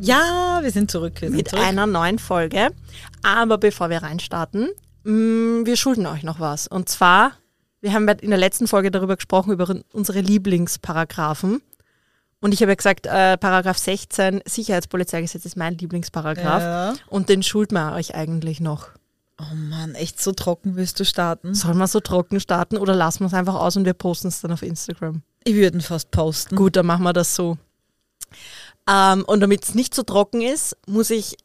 [0.00, 1.20] Ja, wir sind zurück.
[1.20, 1.64] Wir sind mit zurück.
[1.64, 2.70] einer neuen Folge.
[3.22, 4.68] Aber bevor wir reinstarten,
[5.04, 6.66] mh, wir schulden euch noch was.
[6.66, 7.32] Und zwar,
[7.80, 11.62] wir haben in der letzten Folge darüber gesprochen, über unsere Lieblingsparagraphen.
[12.40, 16.62] Und ich habe ja gesagt, äh, Paragraph 16 Sicherheitspolizeigesetz ist mein Lieblingsparagraph.
[16.62, 16.94] Ja.
[17.08, 18.88] Und den schulden wir euch eigentlich noch.
[19.40, 21.54] Oh Mann, echt so trocken willst du starten?
[21.54, 24.40] Sollen wir so trocken starten oder lassen wir es einfach aus und wir posten es
[24.40, 25.22] dann auf Instagram?
[25.44, 26.54] Ich würde ihn fast posten.
[26.54, 27.56] Gut, dann machen wir das so.
[28.88, 31.36] Ähm, und damit es nicht so trocken ist, muss ich,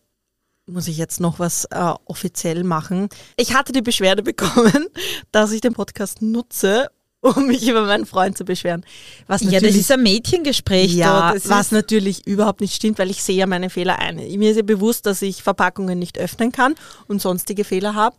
[0.65, 3.09] muss ich jetzt noch was äh, offiziell machen.
[3.37, 4.87] Ich hatte die Beschwerde bekommen,
[5.31, 6.89] dass ich den Podcast nutze,
[7.21, 8.85] um mich über meinen Freund zu beschweren.
[9.27, 10.93] Was Ja, das ist ein Mädchengespräch.
[10.93, 14.15] ja, das was natürlich überhaupt nicht stimmt, weil ich sehe ja meine Fehler ein.
[14.15, 16.75] Mir ist ja bewusst, dass ich Verpackungen nicht öffnen kann
[17.07, 18.15] und sonstige Fehler habe.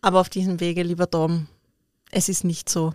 [0.00, 1.48] Aber auf diesem Wege, lieber Tom,
[2.10, 2.92] es ist nicht so.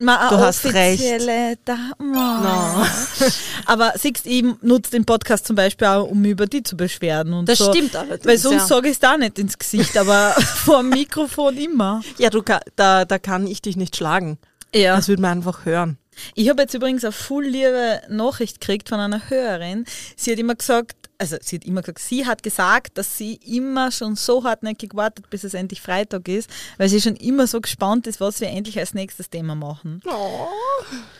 [0.00, 2.84] Ma, Du hast offizielle Da No.
[3.66, 7.32] Aber siehst, ich nutze den Podcast zum Beispiel auch, um über die zu beschweren.
[7.32, 7.72] Und Das so.
[7.72, 8.66] stimmt allerdings, Weil sonst ja.
[8.66, 10.30] sage ich es da nicht ins Gesicht, aber
[10.64, 12.02] vor dem Mikrofon immer.
[12.18, 12.42] Ja, du,
[12.76, 14.38] da, da kann ich dich nicht schlagen.
[14.74, 14.96] Ja.
[14.96, 15.96] Das würde man einfach hören.
[16.34, 19.84] Ich habe jetzt übrigens eine voll liebe Nachricht gekriegt von einer Hörerin.
[20.16, 23.90] Sie hat immer gesagt, also sie hat immer gesagt, sie hat gesagt, dass sie immer
[23.90, 28.06] schon so hartnäckig wartet, bis es endlich Freitag ist, weil sie schon immer so gespannt
[28.06, 30.00] ist, was wir endlich als nächstes Thema machen.
[30.06, 30.48] Oh,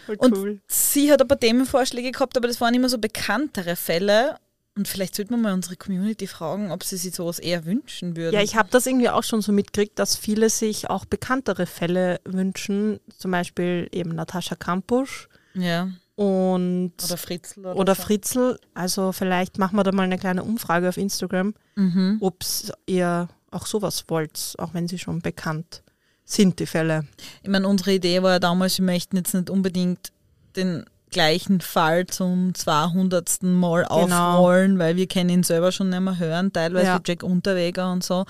[0.06, 4.37] voll Und sie hat aber Themenvorschläge gehabt, aber das waren immer so bekanntere Fälle.
[4.77, 8.34] Und vielleicht sollte man mal unsere Community fragen, ob sie sich sowas eher wünschen würden.
[8.34, 12.21] Ja, ich habe das irgendwie auch schon so mitgekriegt, dass viele sich auch bekanntere Fälle
[12.25, 12.98] wünschen.
[13.16, 15.91] Zum Beispiel eben Natascha Kampusch ja.
[16.16, 17.60] und Oder Fritzl.
[17.60, 18.03] Oder, oder so.
[18.03, 18.59] Fritzl.
[18.75, 22.19] Also vielleicht machen wir da mal eine kleine Umfrage auf Instagram, Mhm.
[22.21, 22.44] ob
[22.87, 25.82] ihr auch sowas wollt, auch wenn sie schon bekannt
[26.25, 27.06] sind, die Fälle.
[27.44, 30.10] Ich meine, unsere Idee war ja damals, wir möchten jetzt nicht unbedingt
[30.56, 33.42] den gleichen Fall zum 200.
[33.44, 37.00] Mal aufrollen, weil wir können ihn selber schon nicht mehr hören, teilweise Ja.
[37.06, 38.26] Jack Unterweger und so.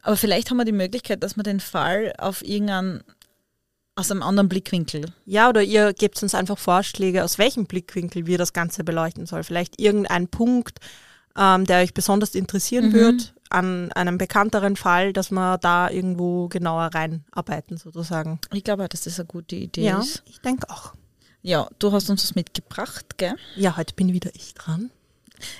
[0.00, 3.02] Aber vielleicht haben wir die Möglichkeit, dass wir den Fall auf irgendeinen,
[3.94, 8.38] aus einem anderen Blickwinkel Ja, oder ihr gebt uns einfach Vorschläge, aus welchem Blickwinkel wir
[8.38, 9.44] das Ganze beleuchten soll.
[9.44, 10.78] Vielleicht irgendein Punkt,
[11.36, 12.92] ähm, der euch besonders interessieren Mhm.
[12.94, 18.40] wird, an einem bekannteren Fall, dass wir da irgendwo genauer reinarbeiten, sozusagen.
[18.54, 20.22] Ich glaube, dass das eine gute Idee Ja, ist.
[20.26, 20.94] ich denke auch.
[21.42, 23.34] Ja, du hast uns was mitgebracht, gell?
[23.56, 24.90] Ja, heute bin wieder ich dran.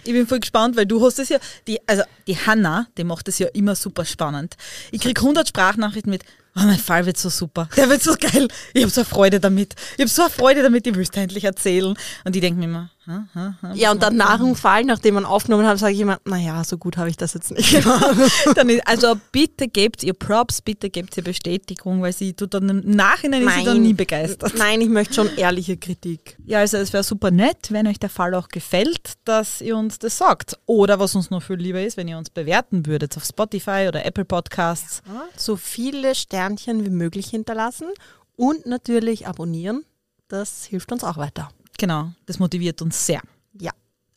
[0.05, 3.27] Ich bin voll gespannt, weil du hast es ja, die, also die Hanna, die macht
[3.27, 4.57] es ja immer super spannend.
[4.93, 6.23] Ich krieg 100 Sprachnachrichten mit,
[6.55, 9.41] oh, mein Fall wird so super, der wird so geil, ich habe so eine Freude
[9.41, 11.97] damit, ich habe so eine Freude damit, ich will es endlich erzählen.
[12.25, 15.15] Und ich denke mir immer, ha, ha, ha, Ja, und dann nach dem Fall, nachdem
[15.15, 18.17] man aufgenommen hat, sage ich immer, naja, so gut habe ich das jetzt nicht gemacht.
[18.19, 22.81] ist, also bitte gebt ihr Props, bitte gebt ihr Bestätigung, weil sie tut dann im
[22.91, 24.55] Nachhinein ist sie dann nie begeistert.
[24.57, 26.37] Nein, ich möchte schon ehrliche Kritik.
[26.45, 29.99] Ja, also es wäre super nett, wenn euch der Fall auch gefällt, dass ihr uns
[29.99, 30.59] das sagt.
[30.67, 34.05] Oder was uns noch viel lieber ist, wenn ihr uns bewerten würdet auf Spotify oder
[34.05, 35.03] Apple Podcasts.
[35.37, 37.89] So viele Sternchen wie möglich hinterlassen
[38.37, 39.85] und natürlich abonnieren.
[40.29, 41.51] Das hilft uns auch weiter.
[41.79, 43.23] Genau, das motiviert uns sehr.
[43.59, 43.73] Ja.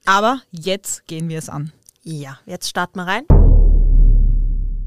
[0.06, 1.72] Aber jetzt gehen wir es an.
[2.04, 3.26] Ja, jetzt starten wir rein.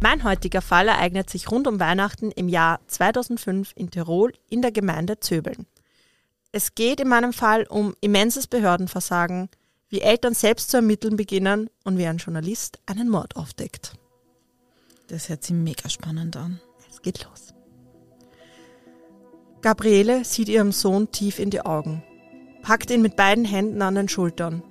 [0.01, 4.71] Mein heutiger Fall ereignet sich rund um Weihnachten im Jahr 2005 in Tirol in der
[4.71, 5.67] Gemeinde Zöbeln.
[6.53, 9.49] Es geht in meinem Fall um immenses Behördenversagen,
[9.89, 13.95] wie Eltern selbst zu ermitteln beginnen und wie ein Journalist einen Mord aufdeckt.
[15.09, 16.61] Das hört sich mega spannend an.
[16.91, 17.55] Es geht los.
[19.63, 22.05] Gabriele sieht ihrem Sohn tief in die Augen,
[22.69, 24.63] packt ihn mit beiden Händen an den Schultern.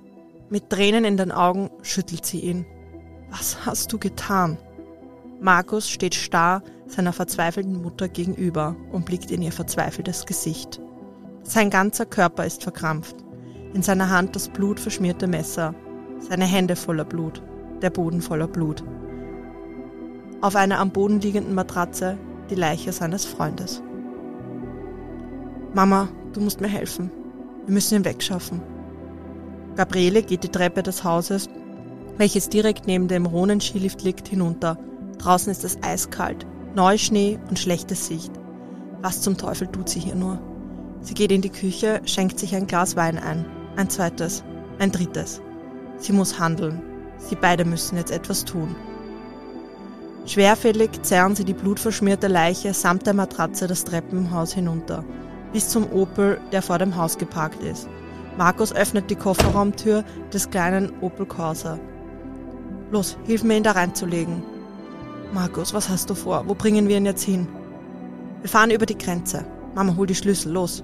[0.50, 2.64] Mit Tränen in den Augen schüttelt sie ihn.
[3.28, 4.56] Was hast du getan?
[5.40, 10.80] Markus steht starr seiner verzweifelten Mutter gegenüber und blickt in ihr verzweifeltes Gesicht.
[11.42, 13.16] Sein ganzer Körper ist verkrampft.
[13.74, 15.74] In seiner Hand das blutverschmierte Messer,
[16.20, 17.42] seine Hände voller Blut,
[17.82, 18.84] der Boden voller Blut.
[20.40, 22.16] Auf einer am Boden liegenden Matratze
[22.48, 23.82] die Leiche seines Freundes.
[25.74, 27.10] Mama, du musst mir helfen.
[27.68, 28.62] Wir müssen ihn wegschaffen.
[29.76, 31.50] Gabriele geht die Treppe des Hauses,
[32.16, 34.78] welches direkt neben dem Ronen-Skilift liegt, hinunter.
[35.18, 38.32] Draußen ist es eiskalt, Neuschnee und schlechte Sicht.
[39.02, 40.40] Was zum Teufel tut sie hier nur?
[41.02, 43.44] Sie geht in die Küche, schenkt sich ein Glas Wein ein,
[43.76, 44.44] ein zweites,
[44.78, 45.42] ein drittes.
[45.98, 46.80] Sie muss handeln.
[47.18, 48.74] Sie beide müssen jetzt etwas tun.
[50.24, 55.04] Schwerfällig zerren sie die blutverschmierte Leiche samt der Matratze das Treppenhaus hinunter,
[55.52, 57.88] bis zum Opel, der vor dem Haus geparkt ist.
[58.36, 61.78] Markus öffnet die Kofferraumtür des kleinen Opel Corsa.
[62.90, 64.42] Los, hilf mir ihn da reinzulegen.
[65.32, 66.44] Markus, was hast du vor?
[66.46, 67.48] Wo bringen wir ihn jetzt hin?
[68.40, 69.44] Wir fahren über die Grenze.
[69.74, 70.82] Mama, hol die Schlüssel, los.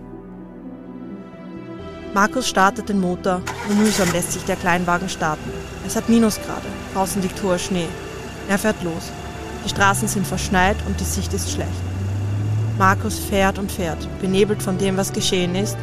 [2.13, 5.51] Markus startet den Motor, nur mühsam lässt sich der Kleinwagen starten.
[5.87, 7.89] Es hat Minusgrade, draußen liegt hoher Schnee.
[8.49, 9.11] Er fährt los.
[9.65, 11.94] Die Straßen sind verschneit und die Sicht ist schlecht.
[12.79, 15.77] Markus fährt und fährt, benebelt von dem, was geschehen ist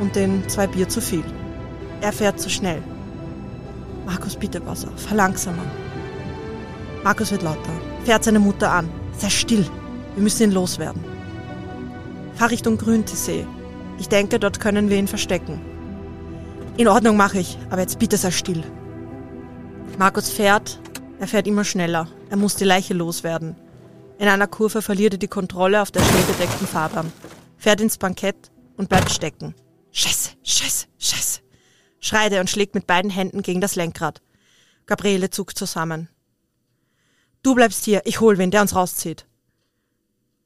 [0.00, 1.24] und den zwei Bier zu viel.
[2.00, 2.82] Er fährt zu schnell.
[4.06, 5.64] Markus, bitte pass auf, verlangsamer.
[7.02, 7.72] Markus wird lauter,
[8.04, 8.88] fährt seine Mutter an.
[9.18, 9.66] Sei still,
[10.14, 11.02] wir müssen ihn loswerden.
[12.34, 13.46] Fahr Richtung Grüntesee.
[13.98, 15.60] Ich denke, dort können wir ihn verstecken.
[16.76, 18.62] In Ordnung mache ich, aber jetzt bitte sei still.
[19.98, 20.80] Markus fährt,
[21.18, 22.08] er fährt immer schneller.
[22.30, 23.56] Er muss die Leiche loswerden.
[24.18, 27.12] In einer Kurve verliert er die Kontrolle auf der schneebedeckten Fahrbahn,
[27.56, 29.54] fährt ins Bankett und bleibt stecken.
[29.90, 31.40] Scheiße, scheiße, scheiße.
[31.98, 34.22] Schreit er und schlägt mit beiden Händen gegen das Lenkrad.
[34.86, 36.08] Gabriele zuckt zusammen.
[37.42, 39.26] Du bleibst hier, ich hol wen, der uns rauszieht.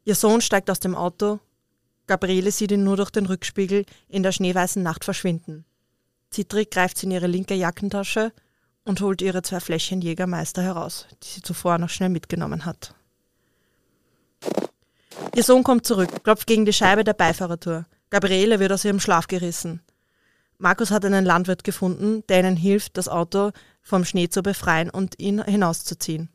[0.05, 1.41] Ihr Sohn steigt aus dem Auto.
[2.07, 5.65] Gabriele sieht ihn nur durch den Rückspiegel in der schneeweißen Nacht verschwinden.
[6.31, 8.33] Zittrig greift sie in ihre linke Jackentasche
[8.85, 12.95] und holt ihre zwei Fläschchen Jägermeister heraus, die sie zuvor noch schnell mitgenommen hat.
[15.35, 17.87] Ihr Sohn kommt zurück, klopft gegen die Scheibe der Beifahrertür.
[18.11, 19.83] Gabriele wird aus ihrem Schlaf gerissen.
[20.59, 25.19] Markus hat einen Landwirt gefunden, der ihnen hilft, das Auto vom Schnee zu befreien und
[25.19, 26.31] ihn hinauszuziehen.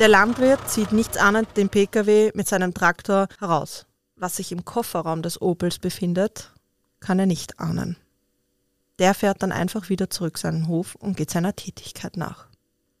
[0.00, 3.86] Der Landwirt zieht nichts an den Pkw mit seinem Traktor heraus.
[4.16, 6.52] Was sich im Kofferraum des Opels befindet,
[7.00, 7.96] kann er nicht ahnen.
[8.98, 12.49] Der fährt dann einfach wieder zurück seinen Hof und geht seiner Tätigkeit nach.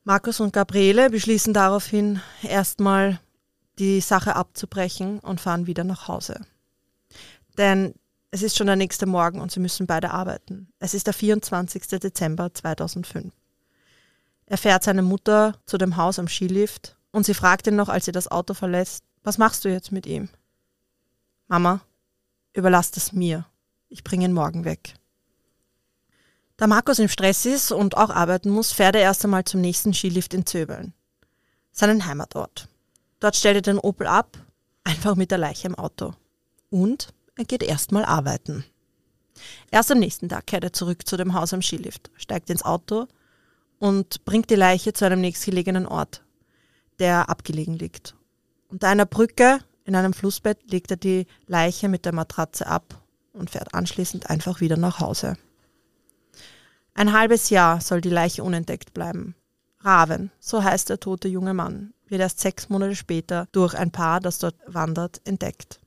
[0.04, 3.20] Markus und Gabriele beschließen daraufhin erstmal
[3.78, 6.40] die Sache abzubrechen und fahren wieder nach Hause.
[7.58, 7.94] Denn
[8.30, 10.68] es ist schon der nächste Morgen und sie müssen beide arbeiten.
[10.78, 11.82] Es ist der 24.
[12.00, 13.32] Dezember 2005.
[14.46, 18.04] Er fährt seine Mutter zu dem Haus am Skilift und sie fragt ihn noch, als
[18.06, 20.28] sie das Auto verlässt, was machst du jetzt mit ihm?
[21.46, 21.80] Mama,
[22.54, 23.44] überlass das mir.
[23.88, 24.94] Ich bringe ihn morgen weg.
[26.60, 29.94] Da Markus im Stress ist und auch arbeiten muss, fährt er erst einmal zum nächsten
[29.94, 30.92] Skilift in Zöbeln,
[31.72, 32.68] seinen Heimatort.
[33.18, 34.36] Dort stellt er den Opel ab,
[34.84, 36.12] einfach mit der Leiche im Auto.
[36.68, 38.66] Und er geht erstmal arbeiten.
[39.70, 43.06] Erst am nächsten Tag kehrt er zurück zu dem Haus am Skilift, steigt ins Auto
[43.78, 46.22] und bringt die Leiche zu einem nächstgelegenen Ort,
[46.98, 48.14] der abgelegen liegt.
[48.68, 53.00] Unter einer Brücke in einem Flussbett legt er die Leiche mit der Matratze ab
[53.32, 55.38] und fährt anschließend einfach wieder nach Hause.
[57.00, 59.34] Ein halbes Jahr soll die Leiche unentdeckt bleiben.
[59.78, 64.20] Raven, so heißt der tote junge Mann, wird erst sechs Monate später durch ein Paar,
[64.20, 65.80] das dort wandert, entdeckt.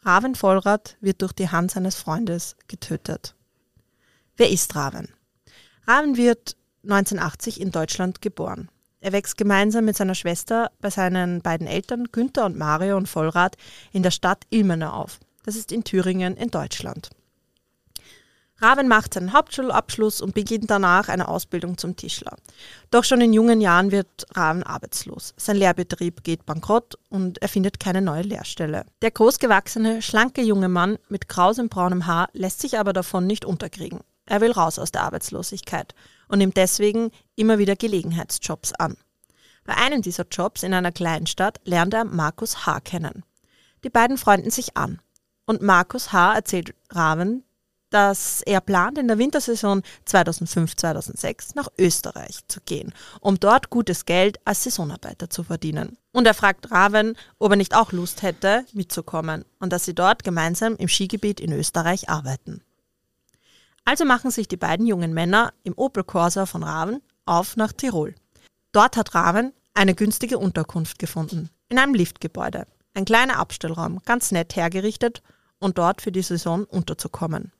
[0.00, 3.34] Raven Vollrath wird durch die Hand seines Freundes getötet.
[4.38, 5.10] Wer ist Raven?
[5.86, 8.70] Raven wird 1980 in Deutschland geboren.
[9.00, 13.58] Er wächst gemeinsam mit seiner Schwester bei seinen beiden Eltern Günther und Marion Vollrath
[13.92, 15.20] in der Stadt Ilmenau auf.
[15.44, 17.10] Das ist in Thüringen in Deutschland.
[18.64, 22.34] Raven macht seinen Hauptschulabschluss und beginnt danach eine Ausbildung zum Tischler.
[22.90, 25.34] Doch schon in jungen Jahren wird Raven arbeitslos.
[25.36, 28.86] Sein Lehrbetrieb geht bankrott und er findet keine neue Lehrstelle.
[29.02, 34.00] Der großgewachsene, schlanke junge Mann mit krausem braunem Haar lässt sich aber davon nicht unterkriegen.
[34.24, 35.94] Er will raus aus der Arbeitslosigkeit
[36.28, 38.96] und nimmt deswegen immer wieder Gelegenheitsjobs an.
[39.64, 42.80] Bei einem dieser Jobs in einer Kleinstadt lernt er Markus H.
[42.80, 43.24] kennen.
[43.84, 45.02] Die beiden freunden sich an.
[45.44, 46.34] Und Markus H.
[46.34, 47.44] erzählt Raven,
[47.94, 54.40] dass er plant, in der Wintersaison 2005-2006 nach Österreich zu gehen, um dort gutes Geld
[54.44, 55.96] als Saisonarbeiter zu verdienen.
[56.10, 60.24] Und er fragt Raven, ob er nicht auch Lust hätte, mitzukommen und dass sie dort
[60.24, 62.62] gemeinsam im Skigebiet in Österreich arbeiten.
[63.84, 68.16] Also machen sich die beiden jungen Männer im Opel Corsa von Raven auf nach Tirol.
[68.72, 72.66] Dort hat Raven eine günstige Unterkunft gefunden, in einem Liftgebäude.
[72.94, 75.22] Ein kleiner Abstellraum, ganz nett hergerichtet
[75.60, 77.52] und dort für die Saison unterzukommen.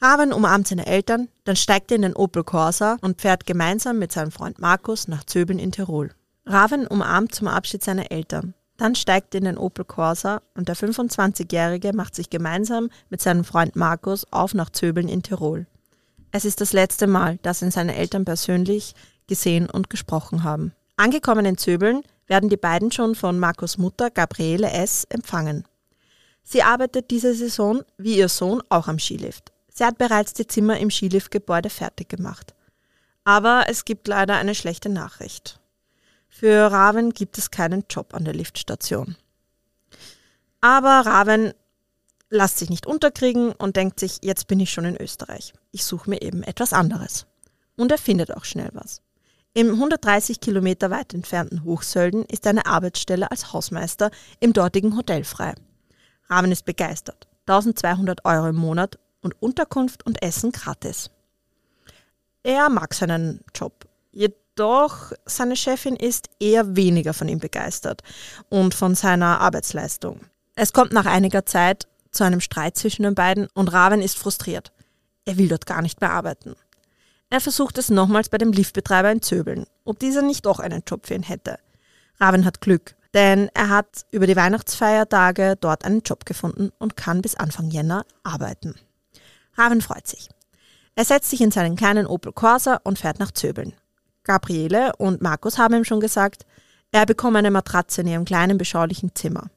[0.00, 4.12] Raven umarmt seine Eltern, dann steigt er in den Opel Corsa und fährt gemeinsam mit
[4.12, 6.10] seinem Freund Markus nach Zöbeln in Tirol.
[6.46, 8.54] Raven umarmt zum Abschied seine Eltern.
[8.76, 13.44] Dann steigt er in den Opel Corsa und der 25-Jährige macht sich gemeinsam mit seinem
[13.44, 15.66] Freund Markus auf nach Zöbeln in Tirol.
[16.32, 18.94] Es ist das letzte Mal, dass ihn seine Eltern persönlich
[19.28, 20.72] gesehen und gesprochen haben.
[20.96, 25.04] Angekommen in Zöbeln werden die beiden schon von Markus Mutter Gabriele S.
[25.08, 25.64] empfangen.
[26.42, 29.53] Sie arbeitet diese Saison wie ihr Sohn auch am Skilift.
[29.76, 32.54] Sie hat bereits die Zimmer im Skiliftgebäude fertig gemacht.
[33.24, 35.58] Aber es gibt leider eine schlechte Nachricht.
[36.28, 39.16] Für Raven gibt es keinen Job an der Liftstation.
[40.60, 41.54] Aber Raven
[42.30, 45.52] lässt sich nicht unterkriegen und denkt sich, jetzt bin ich schon in Österreich.
[45.72, 47.26] Ich suche mir eben etwas anderes.
[47.76, 49.02] Und er findet auch schnell was.
[49.54, 55.54] Im 130 Kilometer weit entfernten Hochsölden ist eine Arbeitsstelle als Hausmeister im dortigen Hotel frei.
[56.28, 57.28] Raven ist begeistert.
[57.46, 61.10] 1200 Euro im Monat und Unterkunft und Essen gratis.
[62.44, 63.88] Er mag seinen Job.
[64.12, 68.02] Jedoch seine Chefin ist eher weniger von ihm begeistert
[68.50, 70.20] und von seiner Arbeitsleistung.
[70.54, 74.72] Es kommt nach einiger Zeit zu einem Streit zwischen den beiden und Raven ist frustriert.
[75.24, 76.54] Er will dort gar nicht mehr arbeiten.
[77.30, 81.06] Er versucht es nochmals bei dem Liftbetreiber in Zöbeln, ob dieser nicht doch einen Job
[81.06, 81.58] für ihn hätte.
[82.20, 87.22] Raven hat Glück, denn er hat über die Weihnachtsfeiertage dort einen Job gefunden und kann
[87.22, 88.74] bis Anfang Jänner arbeiten.
[89.56, 90.28] Raven freut sich.
[90.96, 93.74] Er setzt sich in seinen kleinen Opel Corsa und fährt nach Zöbeln.
[94.22, 96.46] Gabriele und Markus haben ihm schon gesagt,
[96.92, 99.50] er bekomme eine Matratze in ihrem kleinen beschaulichen Zimmer.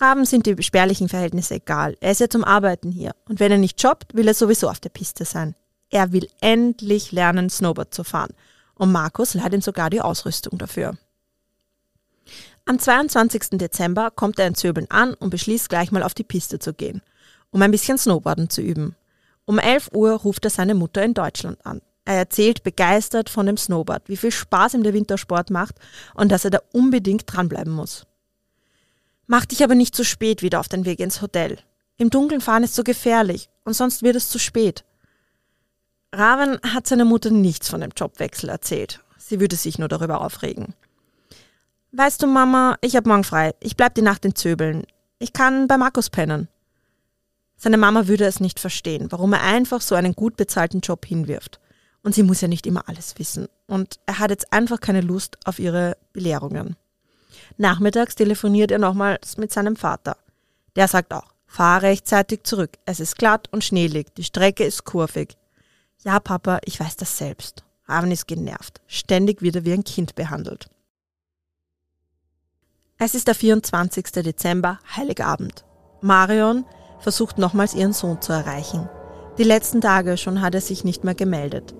[0.00, 1.96] Raven sind die spärlichen Verhältnisse egal.
[2.00, 3.12] Er ist ja zum Arbeiten hier.
[3.28, 5.54] Und wenn er nicht jobbt, will er sowieso auf der Piste sein.
[5.90, 8.34] Er will endlich lernen, Snowboard zu fahren.
[8.74, 10.98] Und Markus leiht ihm sogar die Ausrüstung dafür.
[12.66, 13.58] Am 22.
[13.58, 17.02] Dezember kommt er in Zöbeln an und beschließt gleich mal auf die Piste zu gehen,
[17.54, 18.96] um ein bisschen Snowboarden zu üben.
[19.44, 21.82] Um 11 Uhr ruft er seine Mutter in Deutschland an.
[22.04, 25.76] Er erzählt begeistert von dem Snowboard, wie viel Spaß ihm der Wintersport macht
[26.14, 28.06] und dass er da unbedingt dranbleiben muss.
[29.28, 31.58] Mach dich aber nicht zu spät wieder auf den Weg ins Hotel.
[31.96, 34.84] Im Dunkeln fahren ist so gefährlich und sonst wird es zu spät.
[36.12, 38.98] Raven hat seiner Mutter nichts von dem Jobwechsel erzählt.
[39.16, 40.74] Sie würde sich nur darüber aufregen.
[41.92, 43.54] Weißt du, Mama, ich hab morgen frei.
[43.60, 44.82] Ich bleib die Nacht in Zöbeln.
[45.20, 46.48] Ich kann bei Markus pennen.
[47.56, 51.60] Seine Mama würde es nicht verstehen, warum er einfach so einen gut bezahlten Job hinwirft.
[52.02, 53.48] Und sie muss ja nicht immer alles wissen.
[53.66, 56.76] Und er hat jetzt einfach keine Lust auf ihre Belehrungen.
[57.56, 60.16] Nachmittags telefoniert er nochmals mit seinem Vater.
[60.76, 62.72] Der sagt auch, fahr rechtzeitig zurück.
[62.84, 64.14] Es ist glatt und schneelig.
[64.16, 65.36] Die Strecke ist kurvig.
[66.02, 67.64] Ja, Papa, ich weiß das selbst.
[67.86, 68.80] Raven ist genervt.
[68.86, 70.68] Ständig wird er wie ein Kind behandelt.
[72.98, 74.04] Es ist der 24.
[74.12, 75.64] Dezember, Heiligabend.
[76.00, 76.64] Marion
[77.04, 78.88] versucht nochmals ihren Sohn zu erreichen.
[79.36, 81.74] Die letzten Tage schon hat er sich nicht mehr gemeldet.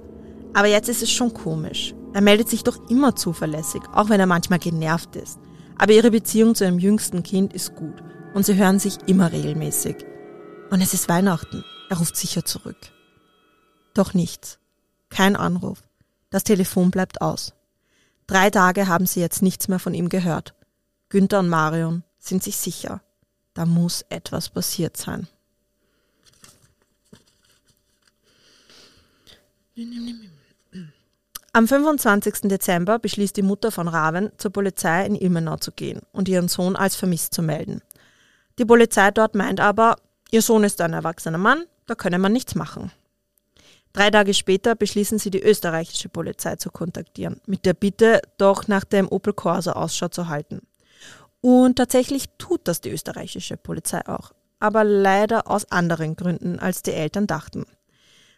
[0.52, 1.94] Aber jetzt ist es schon komisch.
[2.12, 5.38] Er meldet sich doch immer zuverlässig, auch wenn er manchmal genervt ist.
[5.78, 8.04] Aber ihre Beziehung zu ihrem jüngsten Kind ist gut
[8.34, 9.96] und sie hören sich immer regelmäßig.
[10.70, 11.64] Und es ist Weihnachten.
[11.88, 12.76] Er ruft sicher zurück.
[13.94, 14.58] Doch nichts.
[15.08, 15.82] Kein Anruf.
[16.28, 17.54] Das Telefon bleibt aus.
[18.26, 20.54] Drei Tage haben sie jetzt nichts mehr von ihm gehört.
[21.08, 23.00] Günther und Marion sind sich sicher.
[23.54, 25.28] Da muss etwas passiert sein.
[31.52, 32.48] Am 25.
[32.48, 36.74] Dezember beschließt die Mutter von Raven, zur Polizei in Ilmenau zu gehen und ihren Sohn
[36.74, 37.80] als vermisst zu melden.
[38.58, 39.96] Die Polizei dort meint aber,
[40.30, 42.90] ihr Sohn ist ein erwachsener Mann, da könne man nichts machen.
[43.92, 48.82] Drei Tage später beschließen sie, die österreichische Polizei zu kontaktieren, mit der Bitte, doch nach
[48.82, 50.62] dem Opel Corsa Ausschau zu halten.
[51.44, 56.94] Und tatsächlich tut das die österreichische Polizei auch, aber leider aus anderen Gründen, als die
[56.94, 57.66] Eltern dachten.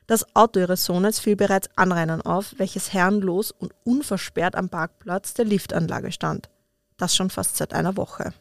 [0.08, 5.44] Das Auto ihres Sohnes fiel bereits Anrainern auf, welches herrenlos und unversperrt am Parkplatz der
[5.44, 6.48] Liftanlage stand.
[6.96, 8.34] Das schon fast seit einer Woche.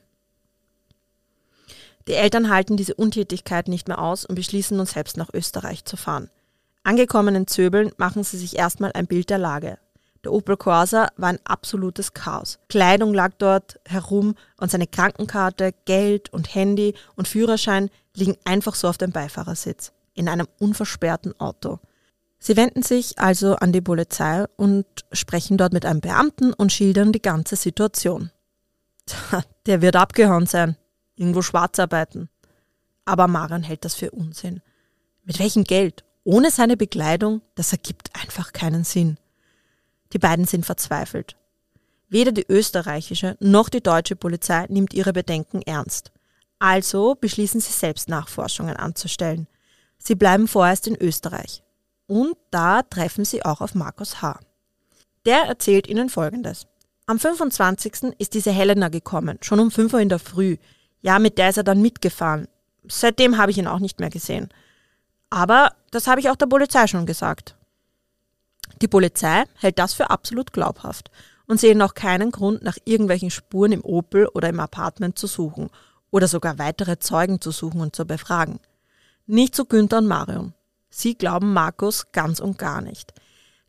[2.07, 5.95] Die Eltern halten diese Untätigkeit nicht mehr aus und beschließen nun selbst nach Österreich zu
[5.95, 6.31] fahren.
[6.83, 9.77] Angekommen in Zöbeln machen sie sich erstmal ein Bild der Lage.
[10.25, 12.57] Der Opel Corsa war ein absolutes Chaos.
[12.67, 18.87] Kleidung lag dort herum und seine Krankenkarte, Geld und Handy und Führerschein liegen einfach so
[18.87, 21.79] auf dem Beifahrersitz in einem unversperrten Auto.
[22.39, 27.11] Sie wenden sich also an die Polizei und sprechen dort mit einem Beamten und schildern
[27.11, 28.31] die ganze Situation.
[29.67, 30.75] Der wird abgehauen sein,
[31.15, 32.29] irgendwo schwarz arbeiten.
[33.05, 34.61] Aber Marion hält das für Unsinn.
[35.23, 36.03] Mit welchem Geld?
[36.23, 37.41] Ohne seine Bekleidung?
[37.53, 39.19] Das ergibt einfach keinen Sinn.
[40.15, 41.35] Die beiden sind verzweifelt.
[42.07, 46.13] Weder die österreichische noch die deutsche Polizei nimmt ihre Bedenken ernst.
[46.57, 49.47] Also beschließen sie selbst Nachforschungen anzustellen.
[49.97, 51.63] Sie bleiben vorerst in Österreich.
[52.07, 54.39] Und da treffen sie auch auf Markus H.
[55.25, 56.65] Der erzählt ihnen Folgendes.
[57.07, 58.15] Am 25.
[58.17, 60.55] ist diese Helena gekommen, schon um 5 Uhr in der Früh.
[61.01, 62.47] Ja, mit der ist er dann mitgefahren.
[62.87, 64.47] Seitdem habe ich ihn auch nicht mehr gesehen.
[65.29, 67.57] Aber das habe ich auch der Polizei schon gesagt.
[68.81, 71.11] Die Polizei hält das für absolut glaubhaft
[71.47, 75.69] und sehen auch keinen Grund, nach irgendwelchen Spuren im Opel oder im Apartment zu suchen
[76.11, 78.59] oder sogar weitere Zeugen zu suchen und zu befragen.
[79.27, 80.53] Nicht zu Günther und Marion.
[80.89, 83.13] Sie glauben Markus ganz und gar nicht.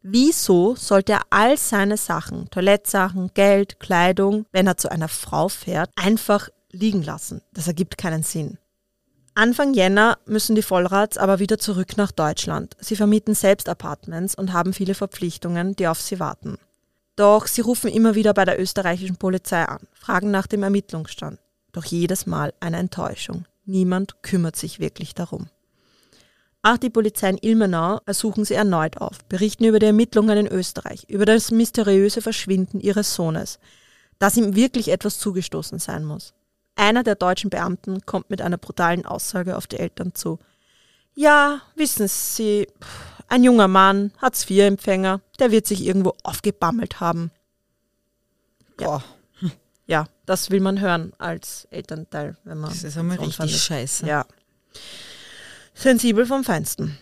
[0.03, 5.91] Wieso sollte er all seine Sachen, Toilettsachen, Geld, Kleidung, wenn er zu einer Frau fährt,
[5.97, 7.43] einfach liegen lassen?
[7.53, 8.59] Das ergibt keinen Sinn.
[9.39, 12.75] Anfang Jänner müssen die Vollrats aber wieder zurück nach Deutschland.
[12.81, 16.57] Sie vermieten selbst Apartments und haben viele Verpflichtungen, die auf sie warten.
[17.17, 21.39] Doch sie rufen immer wieder bei der österreichischen Polizei an, fragen nach dem Ermittlungsstand.
[21.73, 23.45] Doch jedes Mal eine Enttäuschung.
[23.67, 25.51] Niemand kümmert sich wirklich darum.
[26.63, 31.05] Auch die Polizei in Ilmenau ersuchen sie erneut auf, berichten über die Ermittlungen in Österreich,
[31.11, 33.59] über das mysteriöse Verschwinden ihres Sohnes,
[34.19, 36.33] dass ihm wirklich etwas zugestoßen sein muss.
[36.77, 40.39] Einer der deutschen Beamten kommt mit einer brutalen Aussage auf die Eltern zu.
[41.15, 42.69] Ja, wissen Sie,
[43.29, 47.31] ein junger Mann, Hartz-IV-Empfänger, der wird sich irgendwo aufgebammelt haben.
[48.79, 49.03] Ja.
[49.87, 52.71] ja, das will man hören als Elternteil, wenn man.
[52.71, 54.07] Das ist einmal richtig scheiße.
[54.07, 54.27] Ja.
[55.75, 56.99] Sensibel vom Feinsten.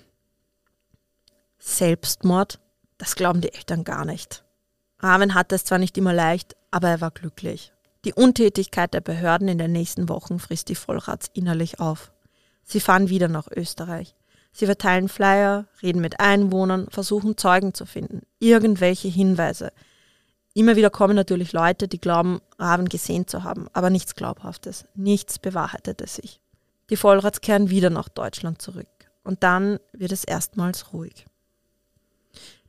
[1.59, 2.61] Selbstmord,
[2.99, 4.45] das glauben die Eltern gar nicht.
[5.00, 7.74] Raven hatte es zwar nicht immer leicht, aber er war glücklich.
[8.04, 12.12] Die Untätigkeit der Behörden in den nächsten Wochen frisst die Vollrats innerlich auf.
[12.62, 14.14] Sie fahren wieder nach Österreich.
[14.52, 19.73] Sie verteilen Flyer, reden mit Einwohnern, versuchen Zeugen zu finden, irgendwelche Hinweise.
[20.52, 25.40] Immer wieder kommen natürlich Leute, die glauben, Raven gesehen zu haben, aber nichts Glaubhaftes, nichts
[25.40, 26.40] bewahrheitete sich.
[26.90, 28.87] Die Vollrats kehren wieder nach Deutschland zurück.
[29.25, 31.26] Und dann wird es erstmals ruhig.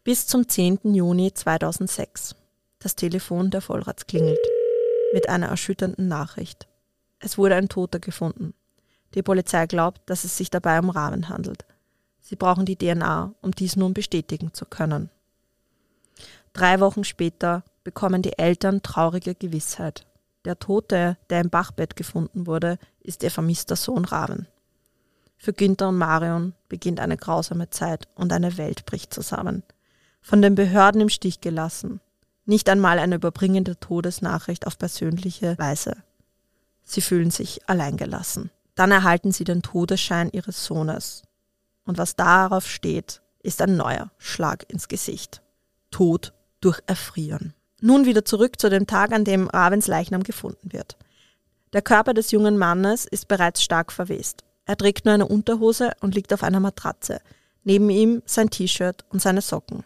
[0.04, 0.96] Bis zum 10.
[0.96, 2.36] Juni 2006.
[2.80, 4.40] Das Telefon der Vollrats klingelt.
[5.16, 6.68] Mit einer erschütternden Nachricht.
[7.20, 8.54] Es wurde ein Toter gefunden.
[9.14, 11.64] Die Polizei glaubt, dass es sich dabei um Rahmen handelt.
[12.20, 15.10] Sie brauchen die DNA, um dies nun bestätigen zu können.
[16.52, 20.06] Drei Wochen später bekommen die Eltern traurige Gewissheit.
[20.44, 24.48] Der Tote, der im Bachbett gefunden wurde, ist ihr vermisster Sohn Raven.
[25.38, 29.64] Für Günther und Marion beginnt eine grausame Zeit und eine Welt bricht zusammen.
[30.20, 32.02] Von den Behörden im Stich gelassen.
[32.46, 35.98] Nicht einmal eine überbringende Todesnachricht auf persönliche Weise.
[36.84, 38.52] Sie fühlen sich alleingelassen.
[38.76, 41.24] Dann erhalten sie den Todesschein ihres Sohnes.
[41.86, 45.42] Und was darauf steht, ist ein neuer Schlag ins Gesicht.
[45.92, 47.54] Tod durch Erfrieren.
[47.82, 50.98] Nun wieder zurück zu dem Tag, an dem Ravens Leichnam gefunden wird.
[51.74, 54.44] Der Körper des jungen Mannes ist bereits stark verwest.
[54.66, 57.20] Er trägt nur eine Unterhose und liegt auf einer Matratze.
[57.64, 59.84] Neben ihm sein T-Shirt und seine Socken.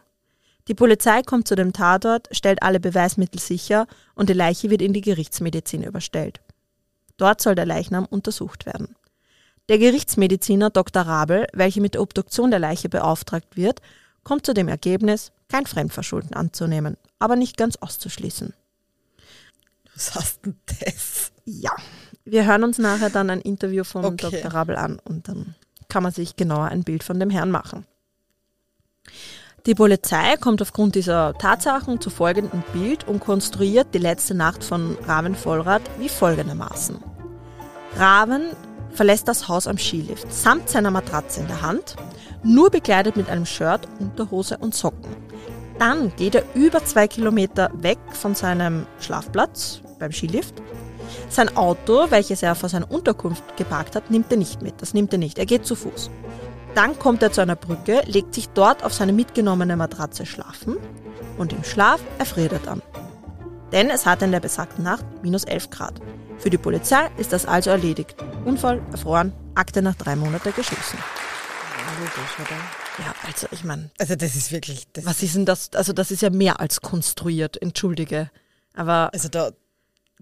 [0.69, 4.93] Die Polizei kommt zu dem Tatort, stellt alle Beweismittel sicher und die Leiche wird in
[4.93, 6.41] die Gerichtsmedizin überstellt.
[7.17, 8.95] Dort soll der Leichnam untersucht werden.
[9.67, 11.01] Der Gerichtsmediziner Dr.
[11.01, 13.81] Rabel, welcher mit der Obduktion der Leiche beauftragt wird,
[14.23, 18.53] kommt zu dem Ergebnis, kein Fremdverschulden anzunehmen, aber nicht ganz auszuschließen.
[19.95, 21.31] Was hast denn das?
[21.45, 21.75] Ja,
[22.25, 24.29] wir hören uns nachher dann ein Interview von Okay.
[24.29, 24.53] Dr.
[24.53, 25.55] Rabel an und dann
[25.87, 27.87] kann man sich genauer ein Bild von dem Herrn machen.
[29.65, 34.97] Die Polizei kommt aufgrund dieser Tatsachen zu folgendem Bild und konstruiert die letzte Nacht von
[35.05, 36.97] Raven Vollrath wie folgendermaßen.
[37.97, 38.51] Raven
[38.91, 41.95] verlässt das Haus am Skilift samt seiner Matratze in der Hand,
[42.41, 45.15] nur bekleidet mit einem Shirt, Unterhose und Socken.
[45.77, 50.55] Dann geht er über zwei Kilometer weg von seinem Schlafplatz beim Skilift.
[51.29, 54.81] Sein Auto, welches er vor seiner Unterkunft geparkt hat, nimmt er nicht mit.
[54.81, 55.37] Das nimmt er nicht.
[55.37, 56.09] Er geht zu Fuß.
[56.79, 60.77] Dann kommt er zu einer Brücke, legt sich dort auf seine mitgenommene Matratze schlafen
[61.37, 62.81] und im Schlaf erfriert er dann.
[63.73, 65.95] Denn es hat in der besagten Nacht minus 11 Grad.
[66.37, 68.15] Für die Polizei ist das also erledigt.
[68.45, 70.97] Unfall, erfroren, Akte nach drei Monaten geschlossen.
[72.99, 75.71] Ja, also ich meine, Also das ist wirklich, das, was ist denn das?
[75.73, 78.31] Also das ist ja mehr als konstruiert, entschuldige.
[78.73, 79.51] Aber also da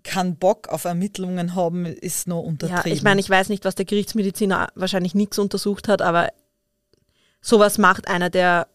[0.02, 2.98] kein Bock auf Ermittlungen haben, ist nur ja, untertrieben.
[2.98, 6.30] ich meine, ich weiß nicht, was der Gerichtsmediziner wahrscheinlich nichts untersucht hat, aber
[7.48, 8.68] sowas macht einer, der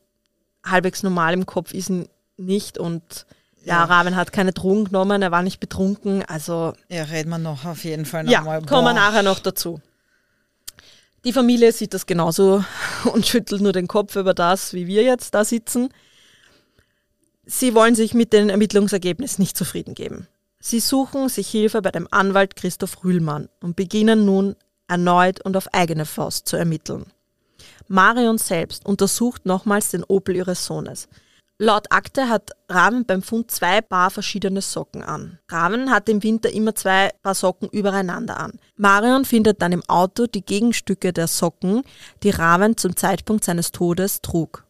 [0.64, 1.92] halbwegs normal im Kopf ist,
[2.36, 2.78] nicht.
[2.78, 3.26] Und
[3.64, 3.84] ja, Ja.
[3.84, 6.24] Raven hat keine Drogen genommen, er war nicht betrunken.
[6.24, 8.62] Also ja, reden wir noch auf jeden Fall ja, nochmal.
[8.62, 9.80] kommen wir nachher noch dazu.
[11.24, 12.64] Die Familie sieht das genauso
[13.12, 15.90] und schüttelt nur den Kopf über das, wie wir jetzt da sitzen.
[17.44, 20.28] Sie wollen sich mit den Ermittlungsergebnissen nicht zufrieden geben.
[20.60, 24.54] Sie suchen sich Hilfe bei dem Anwalt Christoph Rühlmann und beginnen nun
[24.88, 27.06] erneut und auf eigene Faust zu ermitteln.
[27.88, 31.08] Marion selbst untersucht nochmals den Opel ihres Sohnes.
[31.58, 35.38] Laut Akte hat Raven beim Fund zwei Paar verschiedene Socken an.
[35.48, 38.58] Raven hat im Winter immer zwei Paar Socken übereinander an.
[38.76, 41.82] Marion findet dann im Auto die Gegenstücke der Socken,
[42.24, 44.64] die Raven zum Zeitpunkt seines Todes trug.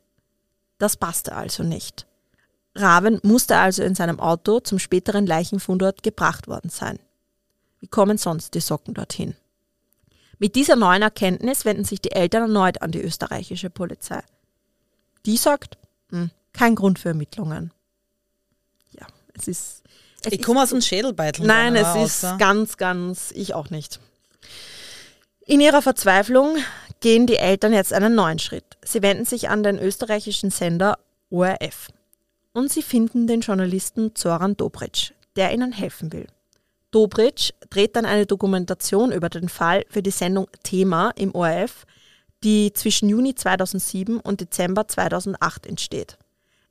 [0.79, 2.07] Das passte also nicht.
[2.75, 6.99] Raven musste also in seinem Auto zum späteren Leichenfundort gebracht worden sein.
[7.81, 9.35] Wie kommen sonst die Socken dorthin?
[10.43, 14.25] Mit dieser neuen Erkenntnis wenden sich die Eltern erneut an die österreichische Polizei.
[15.25, 15.79] Die sagt,
[16.11, 17.73] hm, kein Grund für Ermittlungen.
[18.91, 19.83] Ja, es ist.
[20.25, 21.47] Es Ich komme aus dem Schädelbeitel.
[21.47, 24.01] Nein, es ist außer- ganz, ganz, ich auch nicht.
[25.47, 26.57] In ihrer Verzweiflung
[26.99, 28.65] gehen die Eltern jetzt einen neuen Schritt.
[28.85, 30.99] Sie wenden sich an den österreichischen Sender
[31.31, 31.87] ORF.
[32.53, 36.27] Und sie finden den Journalisten Zoran Dobric, der ihnen helfen will.
[36.93, 41.87] Dobric dreht dann eine Dokumentation über den Fall für die Sendung Thema im ORF,
[42.45, 46.19] die zwischen Juni 2007 und Dezember 2008 entsteht.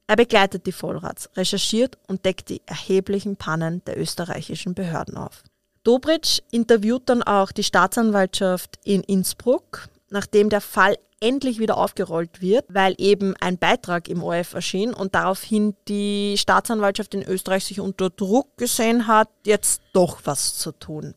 [0.08, 5.44] Er begleitet die Vollrats, recherchiert und deckt die erheblichen Pannen der österreichischen Behörden auf.
[5.84, 12.66] Dobric interviewt dann auch die Staatsanwaltschaft in Innsbruck, nachdem der Fall endlich wieder aufgerollt wird,
[12.70, 18.10] weil eben ein Beitrag im ORF erschien und daraufhin die Staatsanwaltschaft in Österreich sich unter
[18.10, 21.14] Druck gesehen hat, jetzt doch was zu tun.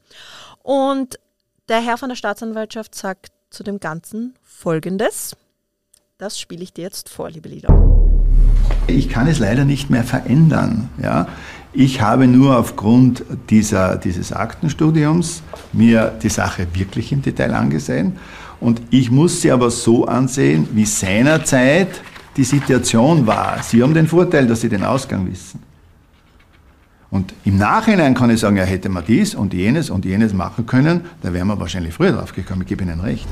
[0.63, 1.19] Und
[1.69, 5.37] der Herr von der Staatsanwaltschaft sagt zu dem Ganzen Folgendes.
[6.19, 7.69] Das spiele ich dir jetzt vor, liebe Lila.
[8.87, 10.91] Ich kann es leider nicht mehr verändern.
[11.03, 11.29] Ja?
[11.73, 18.19] Ich habe nur aufgrund dieser, dieses Aktenstudiums mir die Sache wirklich im Detail angesehen
[18.61, 22.01] und ich muss sie aber so ansehen, wie seinerzeit
[22.37, 23.62] die Situation war.
[23.62, 25.61] Sie haben den Vorteil, dass Sie den Ausgang wissen.
[27.11, 30.67] Und im Nachhinein kann ich sagen, ja, hätte man dies und jenes und jenes machen
[30.67, 32.62] können, da wären wir wahrscheinlich früher drauf gekommen.
[32.62, 33.29] Ich gebe Ihnen recht.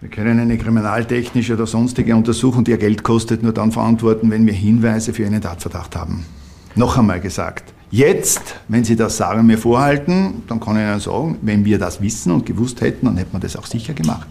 [0.00, 4.46] Wir können eine kriminaltechnische oder sonstige Untersuchung, die ja Geld kostet, nur dann verantworten, wenn
[4.46, 6.24] wir Hinweise für einen Tatverdacht haben.
[6.74, 11.38] Noch einmal gesagt, jetzt, wenn Sie das sagen, mir vorhalten, dann kann ich Ihnen sagen,
[11.42, 14.26] wenn wir das wissen und gewusst hätten, dann hätten wir das auch sicher gemacht.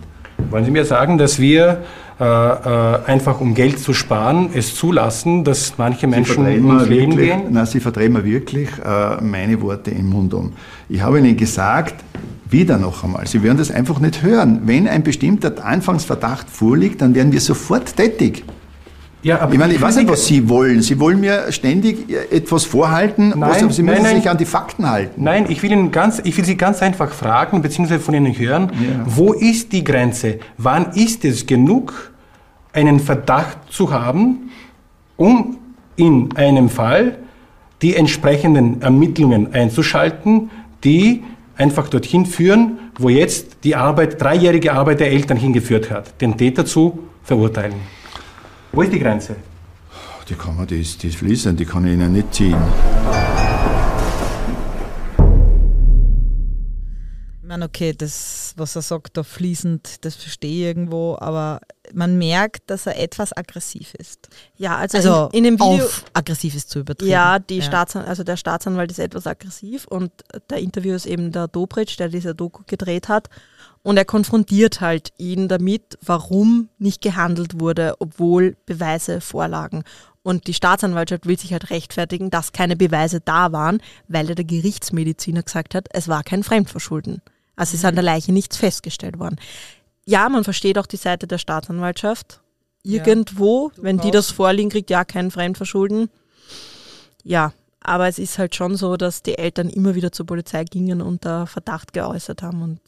[0.49, 1.83] Wollen Sie mir sagen, dass wir
[2.19, 7.29] äh, äh, einfach um Geld zu sparen es zulassen, dass manche Menschen mir Leben wirklich,
[7.29, 7.43] gehen?
[7.51, 10.53] Nein, Sie verdrehen mir wirklich äh, meine Worte im Mund um.
[10.89, 12.03] Ich habe Ihnen gesagt,
[12.49, 14.61] wieder noch einmal, Sie werden das einfach nicht hören.
[14.65, 18.43] Wenn ein bestimmter Anfangsverdacht vorliegt, dann werden wir sofort tätig.
[19.23, 20.81] Ja, aber Ich meine, ich weiß nicht, was Sie wollen.
[20.81, 24.15] Sie wollen mir ständig etwas vorhalten, was, Nein, Sie müssen nein.
[24.15, 25.23] sich an die Fakten halten.
[25.23, 28.71] Nein, ich will, Ihnen ganz, ich will Sie ganz einfach fragen, beziehungsweise von Ihnen hören,
[28.73, 29.03] Ja.
[29.05, 30.39] wo ist die Grenze?
[30.57, 32.11] Wann ist es genug,
[32.73, 34.49] einen Verdacht zu haben,
[35.17, 35.57] um
[35.97, 37.17] in einem Fall
[37.83, 40.49] die entsprechenden Ermittlungen einzuschalten,
[40.83, 41.23] die
[41.57, 46.65] einfach dorthin führen, wo jetzt die Arbeit, dreijährige Arbeit der Eltern hingeführt hat, den Täter
[46.65, 47.75] zu verurteilen.
[48.73, 49.35] Wo ist die Grenze?
[50.29, 52.55] Die kann man, die ist, die ist fließend, die kann ich Ihnen nicht ziehen.
[57.41, 61.59] Ich meine, okay, das, was er sagt, da fließend, das verstehe ich irgendwo, aber
[61.93, 64.29] man merkt, dass er etwas aggressiv ist.
[64.55, 65.83] Ja, also, Also in, in dem Video.
[65.83, 67.11] auf aggressiv ist zu übertrieben.
[67.11, 70.11] Ja, die Staatsan also der Staatsanwalt ist etwas aggressiv und
[70.49, 73.27] der Interview ist eben der Dobric, der diese Doku gedreht hat.
[73.83, 79.83] Und er konfrontiert halt ihn damit, warum nicht gehandelt wurde, obwohl Beweise vorlagen.
[80.23, 84.45] Und die Staatsanwaltschaft will sich halt rechtfertigen, dass keine Beweise da waren, weil ja der
[84.45, 87.21] Gerichtsmediziner gesagt hat, es war kein Fremdverschulden.
[87.55, 89.37] Also ist an der Leiche nichts festgestellt worden.
[90.05, 92.41] Ja, man versteht auch die Seite der Staatsanwaltschaft.
[92.83, 93.05] Ja.
[93.05, 96.09] Irgendwo, wenn die das vorliegen, kriegt ja kein Fremdverschulden.
[97.23, 101.01] Ja, aber es ist halt schon so, dass die Eltern immer wieder zur Polizei gingen
[101.01, 102.79] und da Verdacht geäußert haben und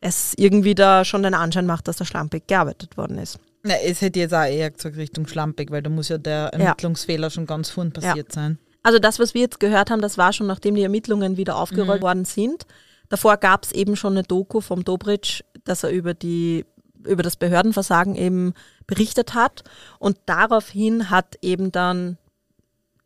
[0.00, 3.38] es irgendwie da schon den Anschein macht, dass da schlampig gearbeitet worden ist.
[3.62, 7.30] Na, es hätte jetzt auch eher gesagt Richtung schlampig, weil da muss ja der Ermittlungsfehler
[7.30, 8.58] schon ganz vorn passiert sein.
[8.82, 12.02] Also das, was wir jetzt gehört haben, das war schon, nachdem die Ermittlungen wieder aufgerollt
[12.02, 12.66] worden sind.
[13.08, 16.64] Davor gab es eben schon eine Doku vom Dobric, dass er über die
[17.04, 18.54] über das Behördenversagen eben
[18.86, 19.62] berichtet hat.
[19.98, 22.18] Und daraufhin hat eben dann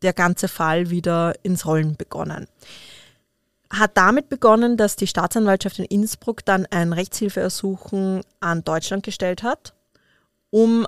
[0.01, 2.47] der ganze Fall wieder ins Rollen begonnen.
[3.71, 9.73] Hat damit begonnen, dass die Staatsanwaltschaft in Innsbruck dann ein Rechtshilfeersuchen an Deutschland gestellt hat,
[10.49, 10.85] um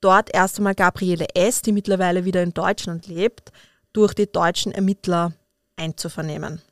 [0.00, 3.50] dort erst einmal Gabriele S., die mittlerweile wieder in Deutschland lebt,
[3.92, 5.32] durch die deutschen Ermittler
[5.76, 6.62] einzuvernehmen.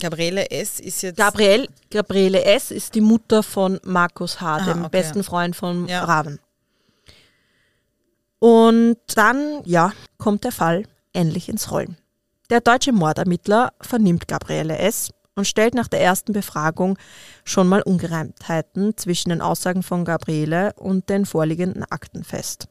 [0.00, 0.80] Gabriele S.
[0.80, 1.16] ist jetzt.
[1.16, 2.70] Gabriel, Gabriele S.
[2.70, 4.88] ist die Mutter von Markus H., Ah, dem okay.
[4.90, 6.04] besten Freund von Ja.
[6.04, 6.38] Raven.
[8.38, 11.96] Und dann, ja, kommt der Fall endlich ins Rollen.
[12.48, 15.10] Der deutsche Mordermittler vernimmt Gabriele S.
[15.34, 16.96] und stellt nach der ersten Befragung
[17.44, 22.68] schon mal Ungereimtheiten zwischen den Aussagen von Gabriele und den vorliegenden Akten fest.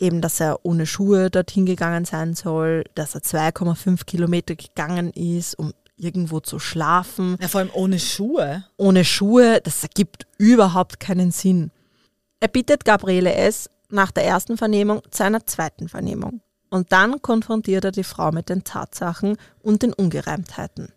[0.00, 5.56] Eben, dass er ohne Schuhe dorthin gegangen sein soll, dass er 2,5 Kilometer gegangen ist,
[5.56, 7.36] um irgendwo zu schlafen.
[7.40, 8.64] ja, vor allem ohne Schuhe.
[8.76, 11.70] Ohne Schuhe, das ergibt überhaupt keinen Sinn.
[12.40, 13.70] Er bittet Gabriele S.
[13.90, 16.40] nach der ersten Vernehmung zu einer zweiten Vernehmung.
[16.70, 20.92] Und dann konfrontiert er die Frau mit den Tatsachen und den Ungereimtheiten.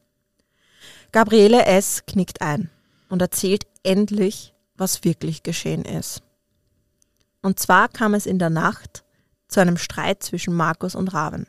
[1.12, 2.04] Gabriele S.
[2.06, 2.70] knickt ein
[3.10, 6.22] und erzählt endlich, was wirklich geschehen ist.
[7.42, 9.04] Und zwar kam es in der Nacht
[9.48, 11.48] zu einem Streit zwischen Markus und Raven.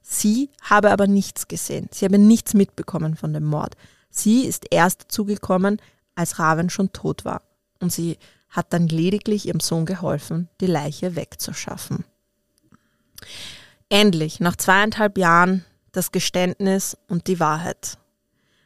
[0.00, 1.88] Sie habe aber nichts gesehen.
[1.92, 3.76] Sie habe nichts mitbekommen von dem Mord.
[4.08, 5.80] Sie ist erst zugekommen,
[6.14, 7.42] als Raven schon tot war.
[7.80, 12.04] Und sie hat dann lediglich ihrem Sohn geholfen, die Leiche wegzuschaffen.
[13.88, 17.98] Endlich, nach zweieinhalb Jahren, das Geständnis und die Wahrheit.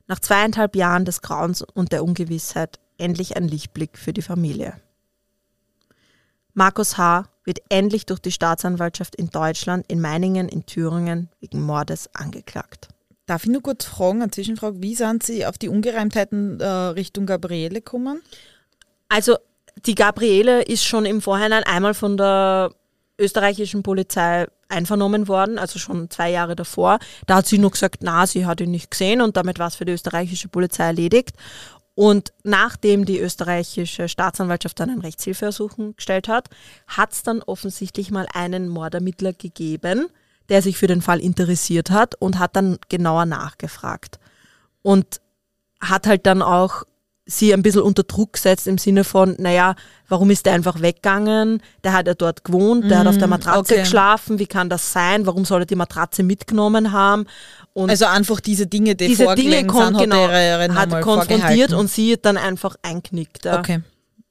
[0.07, 4.75] Nach zweieinhalb Jahren des Grauens und der Ungewissheit endlich ein Lichtblick für die Familie.
[6.55, 7.27] Markus H.
[7.45, 12.89] wird endlich durch die Staatsanwaltschaft in Deutschland, in Meiningen, in Thüringen wegen Mordes angeklagt.
[13.27, 17.27] Darf ich nur kurz fragen, eine Zwischenfrage, wie sind Sie auf die Ungereimtheiten äh, Richtung
[17.27, 18.21] Gabriele gekommen?
[19.09, 19.37] Also
[19.87, 22.73] die Gabriele ist schon im Vorhinein einmal von der
[23.21, 26.99] österreichischen Polizei einvernommen worden, also schon zwei Jahre davor.
[27.27, 29.77] Da hat sie nur gesagt, na, sie hat ihn nicht gesehen und damit war es
[29.77, 31.37] für die österreichische Polizei erledigt.
[31.95, 36.49] Und nachdem die österreichische Staatsanwaltschaft dann ein Rechtshilfeersuchen gestellt hat,
[36.87, 40.09] hat es dann offensichtlich mal einen Mordermittler gegeben,
[40.49, 44.19] der sich für den Fall interessiert hat und hat dann genauer nachgefragt.
[44.83, 45.21] Und
[45.81, 46.85] hat halt dann auch
[47.31, 49.77] sie ein bisschen unter Druck gesetzt im Sinne von, naja,
[50.09, 51.63] warum ist der einfach weggegangen?
[51.85, 53.83] Der hat ja dort gewohnt, der hat auf der Mm, Matratze okay.
[53.83, 55.27] geschlafen, wie kann das sein?
[55.27, 57.27] Warum soll er die Matratze mitgenommen haben?
[57.73, 61.03] Und Also einfach diese Dinge, die diese Dinge kon sind, hat genau, ihr hat nochmal
[61.03, 63.81] konfrontiert und sie dann einfach einknickt, ja, Okay,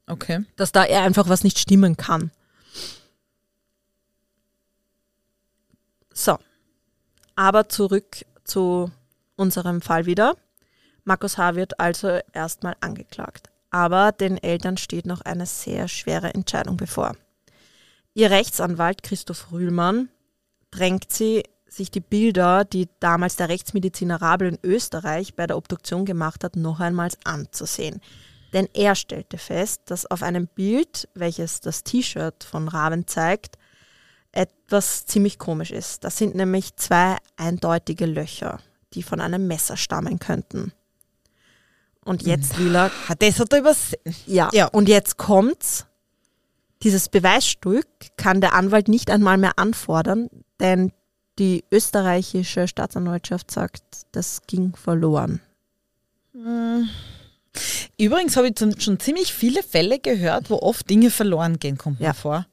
[0.06, 0.44] okay.
[0.56, 2.30] dass da er einfach was nicht stimmen kann.
[6.12, 6.36] So,
[7.34, 8.90] aber zurück zu
[9.36, 10.36] unserem Fall wieder.
[11.04, 11.54] Markus H.
[11.54, 13.50] wird also erstmal angeklagt.
[13.70, 17.16] Aber den Eltern steht noch eine sehr schwere Entscheidung bevor.
[18.14, 20.08] Ihr Rechtsanwalt Christoph Rühlmann
[20.70, 26.04] drängt sie, sich die Bilder, die damals der Rechtsmediziner Rabel in Österreich bei der Obduktion
[26.04, 28.00] gemacht hat, noch einmals anzusehen.
[28.52, 33.56] Denn er stellte fest, dass auf einem Bild, welches das T-Shirt von Raben zeigt,
[34.32, 36.04] etwas ziemlich komisch ist.
[36.04, 38.58] Das sind nämlich zwei eindeutige Löcher,
[38.92, 40.72] die von einem Messer stammen könnten.
[42.10, 44.00] Und jetzt, Lila, Das hat er übersehen.
[44.26, 44.48] ja.
[44.52, 44.66] Ja.
[44.66, 45.86] Und jetzt kommt's.
[46.82, 50.92] Dieses Beweisstück kann der Anwalt nicht einmal mehr anfordern, denn
[51.38, 55.40] die österreichische Staatsanwaltschaft sagt, das ging verloren.
[57.98, 62.08] Übrigens habe ich schon ziemlich viele Fälle gehört, wo oft Dinge verloren gehen, kommt Ja.
[62.08, 62.46] mir vor.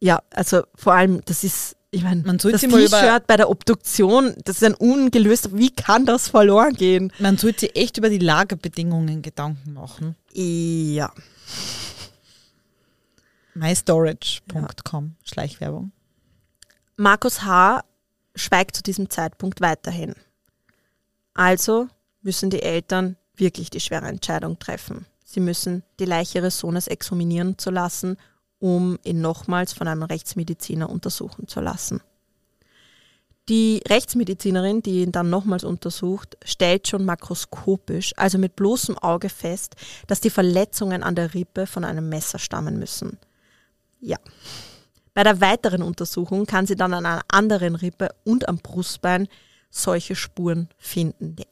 [0.00, 4.34] Ja, also vor allem, das ist, ich meine, Man sollte das T-Shirt bei der Obduktion,
[4.44, 7.12] das ist ein ungelöster, wie kann das verloren gehen?
[7.18, 10.14] Man sollte sich echt über die Lagerbedingungen Gedanken machen.
[10.32, 11.12] Ja.
[13.54, 15.92] mystorage.com, Schleichwerbung.
[16.96, 17.82] Markus H.
[18.34, 20.14] schweigt zu diesem Zeitpunkt weiterhin.
[21.32, 21.88] Also
[22.22, 25.06] müssen die Eltern wirklich die schwere Entscheidung treffen.
[25.24, 28.16] Sie müssen die Leiche ihres Sohnes exhuminieren zu lassen,
[28.58, 32.00] um ihn nochmals von einem Rechtsmediziner untersuchen zu lassen.
[33.48, 39.74] Die Rechtsmedizinerin, die ihn dann nochmals untersucht, stellt schon makroskopisch, also mit bloßem Auge fest,
[40.06, 43.18] dass die Verletzungen an der Rippe von einem Messer stammen müssen.
[44.00, 44.18] Ja.
[45.14, 49.28] Bei der weiteren Untersuchung kann sie dann an einer anderen Rippe und am Brustbein
[49.70, 51.46] solche Spuren finden, die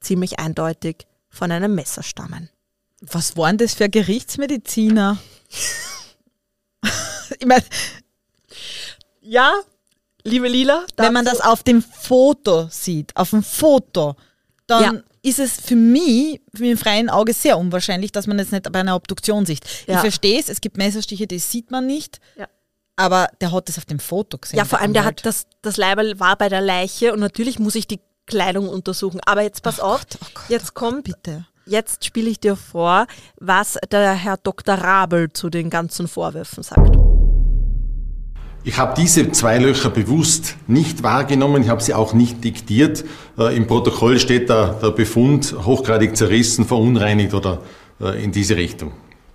[0.00, 2.50] ziemlich eindeutig von einem Messer stammen.
[3.00, 5.18] Was waren das für Gerichtsmediziner?
[7.38, 7.64] ich meine,
[9.20, 9.54] Ja,
[10.24, 14.16] liebe Lila, wenn man das auf dem Foto sieht, auf dem Foto,
[14.66, 15.02] dann Ja.
[15.22, 18.80] ist es für mich, für im freien Auge sehr unwahrscheinlich, dass man es nicht bei
[18.80, 19.60] einer Obduktion sieht.
[19.86, 19.94] Ja.
[19.94, 22.46] Ich verstehe es, es gibt Messerstiche, die sieht man nicht, Ja.
[22.96, 24.58] aber der hat es auf dem Foto gesehen.
[24.58, 27.74] Ja, vor allem, der hat das, das Leiberl war bei der Leiche und natürlich muss
[27.74, 29.20] ich die Kleidung untersuchen.
[29.26, 31.46] Aber jetzt pass auf, Gott, oh Gott, jetzt kommt, Bitte.
[31.66, 33.06] Jetzt spiele ich dir vor,
[33.40, 34.74] was der Herr Dr.
[34.74, 36.96] Rabel zu den ganzen Vorwürfen sagt.
[38.66, 43.04] Ich habe diese zwei Löcher bewusst nicht wahrgenommen, ich habe sie auch nicht diktiert.
[43.38, 47.60] Äh, Im Protokoll steht da der Befund hochgradig zerrissen, verunreinigt oder
[48.00, 48.92] äh, in diese Richtung.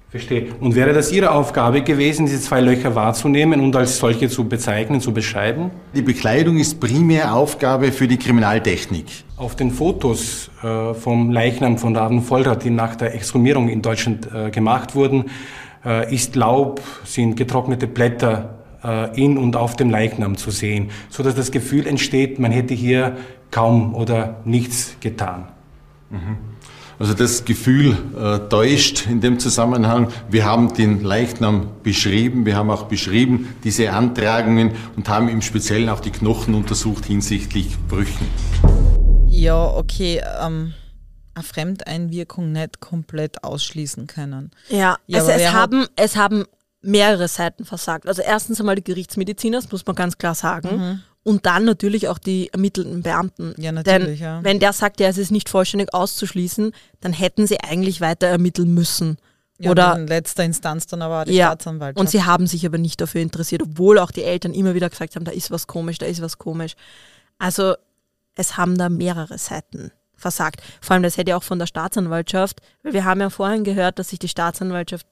[0.09, 0.47] Verstehe.
[0.59, 4.99] Und wäre das Ihre Aufgabe gewesen, diese zwei Löcher wahrzunehmen und als solche zu bezeichnen,
[4.99, 5.69] zu beschreiben?
[5.93, 9.05] Die Bekleidung ist primär Aufgabe für die Kriminaltechnik.
[9.39, 14.27] Auf den Fotos äh, vom Leichnam von Raven Vollrath, die nach der Exhumierung in Deutschland
[14.33, 15.31] äh, gemacht wurden,
[15.85, 21.23] äh, ist Laub, sind getrocknete Blätter äh, in und auf dem Leichnam zu sehen, so
[21.23, 23.15] dass das Gefühl entsteht, man hätte hier
[23.49, 25.47] kaum oder nichts getan.
[26.99, 30.09] Also das Gefühl äh, täuscht in dem Zusammenhang.
[30.29, 35.87] Wir haben den Leichnam beschrieben, wir haben auch beschrieben diese Antragungen und haben im Speziellen
[35.87, 38.27] auch die Knochen untersucht hinsichtlich Brüchen.
[39.29, 40.73] Ja, okay, ähm,
[41.33, 44.51] eine Fremdeinwirkung nicht komplett ausschließen können.
[44.69, 46.45] Ja, Ja, also es wer hat- haben, es haben
[46.81, 48.07] mehrere Seiten versagt.
[48.07, 51.03] Also erstens einmal die Gerichtsmediziner, das muss man ganz klar sagen.
[51.23, 53.49] Und dann natürlich auch die ermittelnden Beamten.
[53.49, 53.55] Mhm.
[53.63, 54.43] Ja, natürlich, Denn ja.
[54.43, 58.73] wenn der sagt, ja, es ist nicht vollständig auszuschließen, dann hätten sie eigentlich weiter ermitteln
[58.73, 59.17] müssen.
[59.59, 61.99] Ja, Oder in letzter Instanz dann aber auch die ja, Staatsanwaltschaft.
[61.99, 65.17] und sie haben sich aber nicht dafür interessiert, obwohl auch die Eltern immer wieder gesagt
[65.17, 66.75] haben, da ist was komisch, da ist was komisch.
[67.39, 67.75] Also
[68.39, 70.61] es haben da mehrere Seiten versagt.
[70.81, 73.99] Vor allem, das hätte ja auch von der Staatsanwaltschaft, weil wir haben ja vorhin gehört,
[73.99, 75.05] dass sich die Staatsanwaltschaft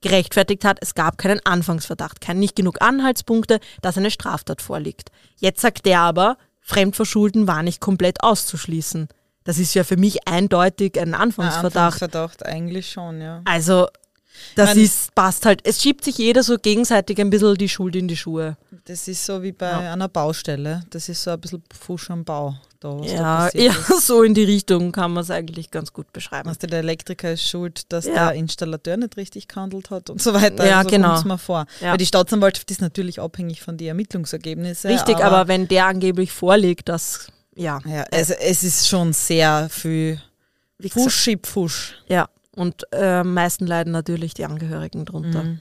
[0.00, 5.10] gerechtfertigt hat, es gab keinen Anfangsverdacht, kein nicht genug Anhaltspunkte, dass eine Straftat vorliegt.
[5.40, 9.08] Jetzt sagt der aber, Fremdverschulden war nicht komplett auszuschließen.
[9.44, 11.76] Das ist ja für mich eindeutig ein Ein Anfangsverdacht.
[11.76, 13.40] Anfangsverdacht eigentlich schon, ja.
[13.46, 13.88] Also,
[14.56, 15.60] das Man- ist, passt halt.
[15.64, 18.56] Es schiebt sich jeder so gegenseitig ein bisschen die Schuld in die Schuhe.
[18.84, 19.92] Das ist so wie bei Ja.
[19.92, 20.82] einer Baustelle.
[20.90, 22.54] Das ist so ein bisschen Fusch am Bau.
[22.80, 26.50] Da, Ja, ja, so in die Richtung kann man es eigentlich ganz gut beschreiben.
[26.60, 28.28] Du, der Elektriker ist schuld, dass Ja.
[28.30, 30.64] der Installateur nicht richtig gehandelt hat und so weiter.
[30.64, 31.22] Ja, also so genau.
[31.24, 31.66] mir vor.
[31.80, 31.90] Ja.
[31.90, 34.90] Weil die Staatsanwaltschaft ist natürlich abhängig von den Ermittlungsergebnissen.
[34.92, 37.80] Richtig, aber, wenn der angeblich vorliegt, das, ja.
[37.84, 40.20] ja, also es ist schon sehr viel
[40.88, 41.94] Fusch, schieb, Fusch.
[42.06, 45.44] Ja, und äh, am meisten leiden natürlich die Angehörigen drunter.
[45.44, 45.60] Mhm.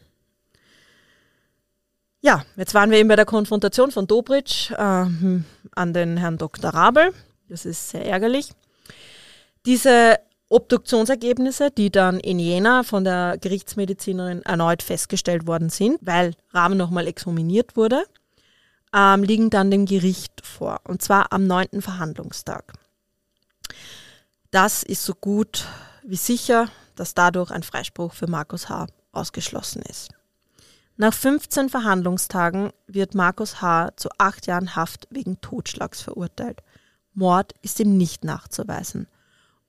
[2.21, 6.71] Ja, jetzt waren wir eben bei der Konfrontation von Dobritsch ähm, an den Herrn Dr.
[6.71, 7.13] Rabel.
[7.47, 8.49] Das ist sehr ärgerlich.
[9.65, 10.17] Diese
[10.49, 17.07] Obduktionsergebnisse, die dann in Jena von der Gerichtsmedizinerin erneut festgestellt worden sind, weil Rahmen nochmal
[17.07, 18.03] examiniert wurde,
[18.95, 20.81] ähm, liegen dann dem Gericht vor.
[20.85, 22.73] Und zwar am neunten Verhandlungstag.
[24.51, 25.65] Das ist so gut
[26.03, 28.87] wie sicher, dass dadurch ein Freispruch für Markus H.
[29.13, 30.09] ausgeschlossen ist.
[30.97, 33.91] Nach 15 Verhandlungstagen wird Markus H.
[33.95, 36.61] zu acht Jahren Haft wegen Totschlags verurteilt.
[37.13, 39.07] Mord ist ihm nicht nachzuweisen.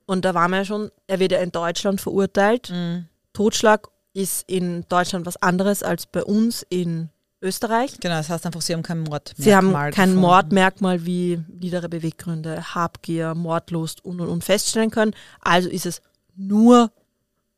[0.05, 2.73] Und da waren wir ja schon, er wird ja in Deutschland verurteilt.
[3.33, 7.09] Totschlag ist in Deutschland was anderes als bei uns in
[7.41, 7.99] Österreich.
[7.99, 10.15] Genau, das heißt einfach, sie haben kein Mordmerkmal Sie haben kein gefunden.
[10.15, 15.13] Mordmerkmal wie niedere Beweggründe, Habgier, Mordlust und und und feststellen können.
[15.41, 16.01] Also ist es
[16.35, 16.91] nur,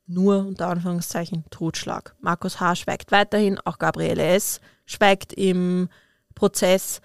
[0.08, 2.16] nur unter Anführungszeichen Totschlag.
[2.20, 2.76] Markus H.
[2.76, 4.60] schweigt weiterhin, auch Gabriele S.
[4.86, 5.90] schweigt im
[6.36, 7.02] Prozess.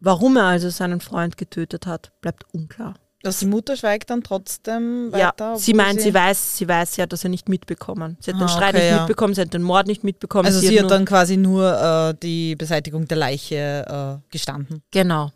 [0.00, 2.94] Warum er also seinen Freund getötet hat, bleibt unklar.
[3.22, 5.56] Dass die Mutter schweigt dann trotzdem Ja, weiter.
[5.56, 8.16] sie obwohl meint, sie weiß, sie weiß ja, dass er nicht mitbekommen.
[8.20, 8.98] Sie hat den Ah, Streit okay, nicht ja.
[8.98, 10.46] mitbekommen, sie hat den Mord nicht mitbekommen.
[10.46, 11.72] Also sie, hat nur- dann quasi nur
[12.12, 14.82] äh, die Beseitigung der Leiche äh, gestanden.
[14.92, 15.32] Genau.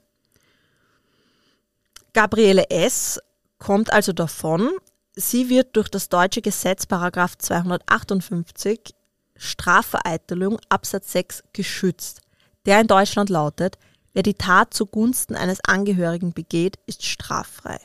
[2.12, 3.18] Gabriele S.
[3.58, 4.70] kommt also davon.
[5.16, 8.94] Sie wird durch das deutsche Gesetz Paragraph 258
[9.34, 12.20] Strafvereitelung Absatz 6 geschützt,
[12.66, 13.76] der in Deutschland lautet,
[14.12, 17.78] wer die Tat zugunsten eines Angehörigen begeht, ist straffrei.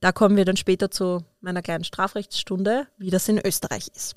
[0.00, 4.14] Da kommen wir dann später zu meiner kleinen Strafrechtsstunde, wie das in Österreich ist.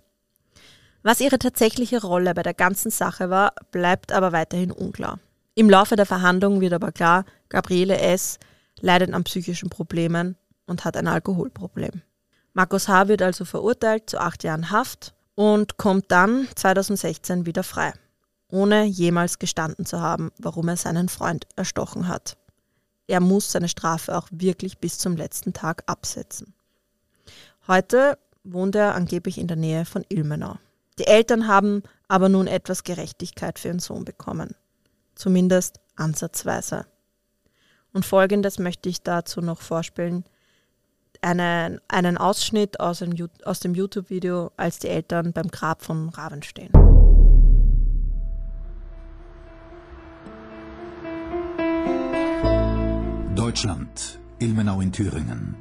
[1.01, 5.19] Was ihre tatsächliche Rolle bei der ganzen Sache war, bleibt aber weiterhin unklar.
[5.55, 8.39] Im Laufe der Verhandlungen wird aber klar, Gabriele S.
[8.79, 12.02] leidet an psychischen Problemen und hat ein Alkoholproblem.
[12.54, 13.08] Markus H.
[13.08, 17.93] wird also verurteilt zu acht Jahren Haft und kommt dann 2016 wieder frei,
[18.49, 22.38] ohne jemals gestanden zu haben, warum er seinen Freund erstochen hat.
[23.08, 26.54] Er muss seine Strafe auch wirklich bis zum letzten Tag absetzen.
[27.67, 30.58] Heute wohnt er angeblich in der Nähe von Ilmenau.
[30.99, 34.56] Die Eltern haben aber nun etwas Gerechtigkeit für ihren Sohn bekommen.
[35.15, 36.86] Zumindest ansatzweise.
[37.93, 40.26] Und folgendes möchte ich dazu noch vorspielen.
[41.23, 46.09] Einen, einen Ausschnitt aus dem, Ju- aus dem YouTube-Video, als die Eltern beim Grab von
[46.09, 46.69] Raven stehen.
[53.36, 55.55] Deutschland, Ilmenau in Thüringen.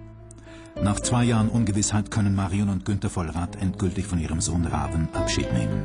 [0.83, 5.53] Nach zwei Jahren Ungewissheit können Marion und Günther Vollrath endgültig von ihrem Sohn Raven Abschied
[5.53, 5.83] nehmen.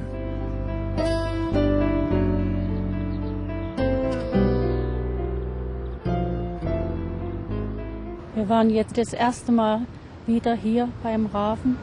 [8.48, 9.82] Wir waren jetzt das erste Mal
[10.26, 11.76] wieder hier beim Raven,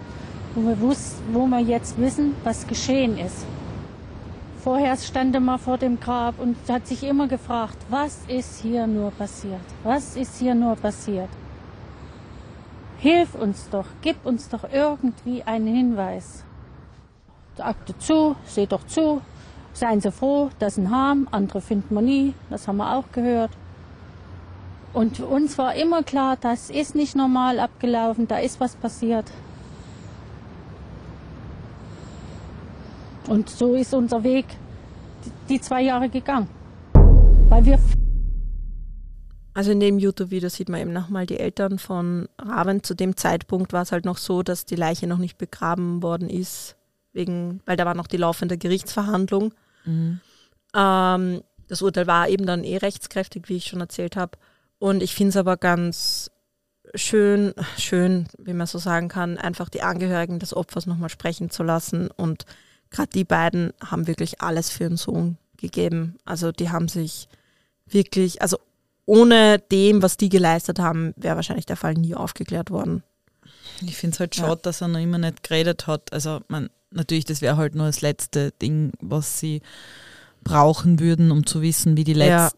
[0.55, 3.45] wo wir, wus wo wir jetzt wissen, was geschehen ist.
[4.62, 8.87] Vorher stand er mal vor dem Grab und hat sich immer gefragt, was ist hier
[8.87, 9.61] nur passiert?
[9.83, 11.29] Was ist hier nur passiert?
[12.97, 16.45] Hilf uns doch, gib uns doch irgendwie einen Hinweis.
[17.59, 19.21] Sagte zu, seht doch zu,
[19.75, 23.51] seien Sie froh, das sind Harm, andere finden wir nie, das haben wir auch gehört.
[24.95, 29.27] Und für uns war immer klar, das ist nicht normal abgelaufen, da ist was passiert.
[33.27, 34.47] Und so ist unser Weg
[35.25, 36.49] die- die zwei Jahre gegangen.
[37.49, 37.79] Weil wir
[39.57, 42.83] Also in dem YouTube-Video sieht man eben nochmal die Eltern von Raven.
[42.83, 46.29] Zu dem Zeitpunkt war es halt noch so, dass die Leiche noch nicht begraben worden
[46.29, 46.75] ist,
[47.13, 49.55] wegen, weil da war noch die laufende Gerichtsverhandlung.
[49.85, 50.19] Mhm.
[50.75, 54.33] Ähm, das Urteil war eben dann eh rechtskräftig, wie ich schon erzählt habe.
[54.79, 56.31] Und ich finde es aber ganz
[56.95, 61.62] schön, schön, wie man so sagen kann, einfach die Angehörigen des Opfers nochmal sprechen zu
[61.62, 62.09] lassen.
[62.11, 62.45] Und
[62.91, 66.16] gerade die beiden haben wirklich alles für ihren Sohn gegeben.
[66.25, 67.29] Also die haben sich
[67.87, 68.59] wirklich, also
[69.07, 73.03] ohne dem, was die geleistet haben, wäre wahrscheinlich der Fall nie aufgeklärt worden.
[73.83, 74.45] Ich finde es halt Ja.
[74.45, 76.12] schade, dass er noch immer nicht geredet hat.
[76.12, 79.62] Also man, natürlich, das wäre halt nur das letzte Ding, was sie
[80.43, 82.51] brauchen würden, um zu wissen, wie die Ja.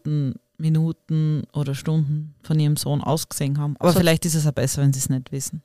[0.57, 3.75] Minuten oder Stunden von ihrem Sohn ausgesehen haben.
[3.79, 5.61] Aber So- vielleicht ist es auch besser, wenn sie es nicht wissen.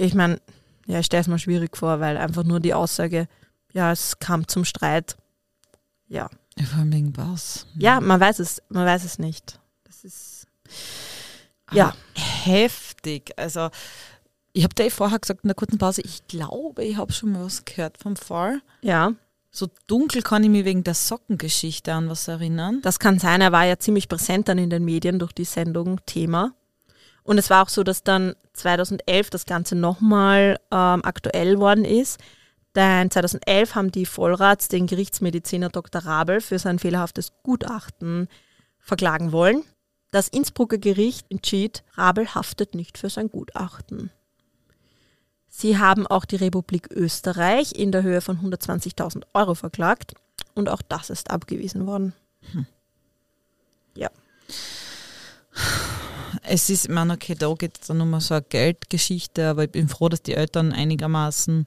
[0.00, 0.40] Ich meine,
[0.86, 3.26] ja, ich stelle es mir schwierig vor, weil einfach nur die Aussage,
[3.72, 5.16] ja, es kam zum Streit.
[6.06, 6.30] Ja.
[6.56, 7.66] Ja, vor allem wegen was?
[7.76, 9.58] Ja, man weiß es, man weiß es nicht.
[9.82, 10.46] Das ist
[11.72, 11.86] ja.
[11.88, 13.32] Aber heftig.
[13.36, 13.70] Also,
[14.52, 17.44] ich habe dir vorher gesagt in der kurzen Pause, ich glaube, ich habe schon mal
[17.44, 18.62] was gehört vom Fall.
[18.82, 19.14] ja,
[19.50, 22.80] So dunkel kann ich mich wegen der Sockengeschichte an was erinnern.
[22.82, 23.40] das kann sein.
[23.40, 26.54] Er war ja ziemlich präsent dann in den Medien durch die Sendung Thema.
[27.22, 32.18] Und es war auch so, dass dann 2011 das Ganze nochmal ähm, aktuell worden ist.
[32.74, 36.04] Denn 2011 haben die Vollrats den Gerichtsmediziner Dr.
[36.04, 38.28] Rabel für sein fehlerhaftes Gutachten
[38.78, 39.64] verklagen wollen.
[40.10, 44.10] Das Innsbrucker Gericht entschied, Rabel haftet nicht für sein Gutachten.
[45.60, 50.14] Sie haben auch die Republik Österreich in der Höhe von 120.000 Euro verklagt
[50.54, 52.12] und auch das ist abgewiesen worden.
[53.96, 54.08] Ja.
[56.44, 59.72] Es ist, ich meine, okay, da geht es dann um so eine Geldgeschichte, aber ich
[59.72, 61.66] bin froh, dass die Eltern einigermaßen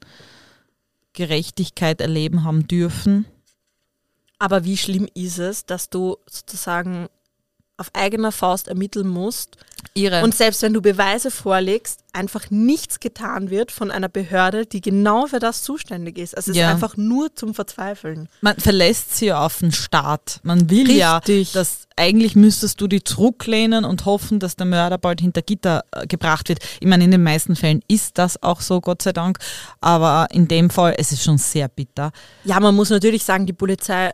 [1.11, 3.25] Gerechtigkeit erleben haben dürfen.
[4.39, 7.09] Aber wie schlimm ist es, dass du sozusagen
[7.81, 9.57] auf eigener Faust ermitteln musst
[9.93, 10.23] Ihre.
[10.23, 15.27] und selbst wenn du Beweise vorlegst, einfach nichts getan wird von einer Behörde, die genau
[15.27, 16.35] für das zuständig ist.
[16.35, 16.67] Also es Ja.
[16.67, 18.27] ist einfach nur zum Verzweifeln.
[18.41, 20.39] man verlässt sie ja auf den Staat.
[20.43, 21.53] Man will ja, Richtig.
[21.53, 26.05] dass eigentlich müsstest du die zurücklehnen und hoffen, dass der Mörder bald hinter Gitter äh,
[26.07, 26.59] gebracht wird.
[26.79, 29.39] Ich meine, in den meisten Fällen ist das auch so, Gott sei Dank.
[29.79, 32.11] Aber in dem Fall, es ist schon sehr bitter.
[32.43, 34.11] Ja, man muss natürlich sagen, die Polizei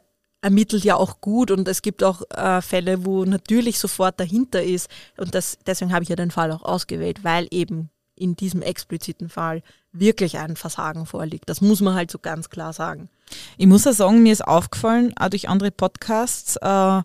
[0.48, 4.90] ermittelt ja auch gut und es gibt auch äh, Fälle, wo natürlich sofort dahinter ist.
[5.18, 9.28] Und das, deswegen habe ich ja den Fall auch ausgewählt, weil eben in diesem expliziten
[9.28, 11.50] Fall wirklich ein Versagen vorliegt.
[11.50, 13.10] Das muss man halt so ganz klar sagen.
[13.58, 17.02] Ich muss ja sagen, mir ist aufgefallen, auch durch andere Podcasts, äh,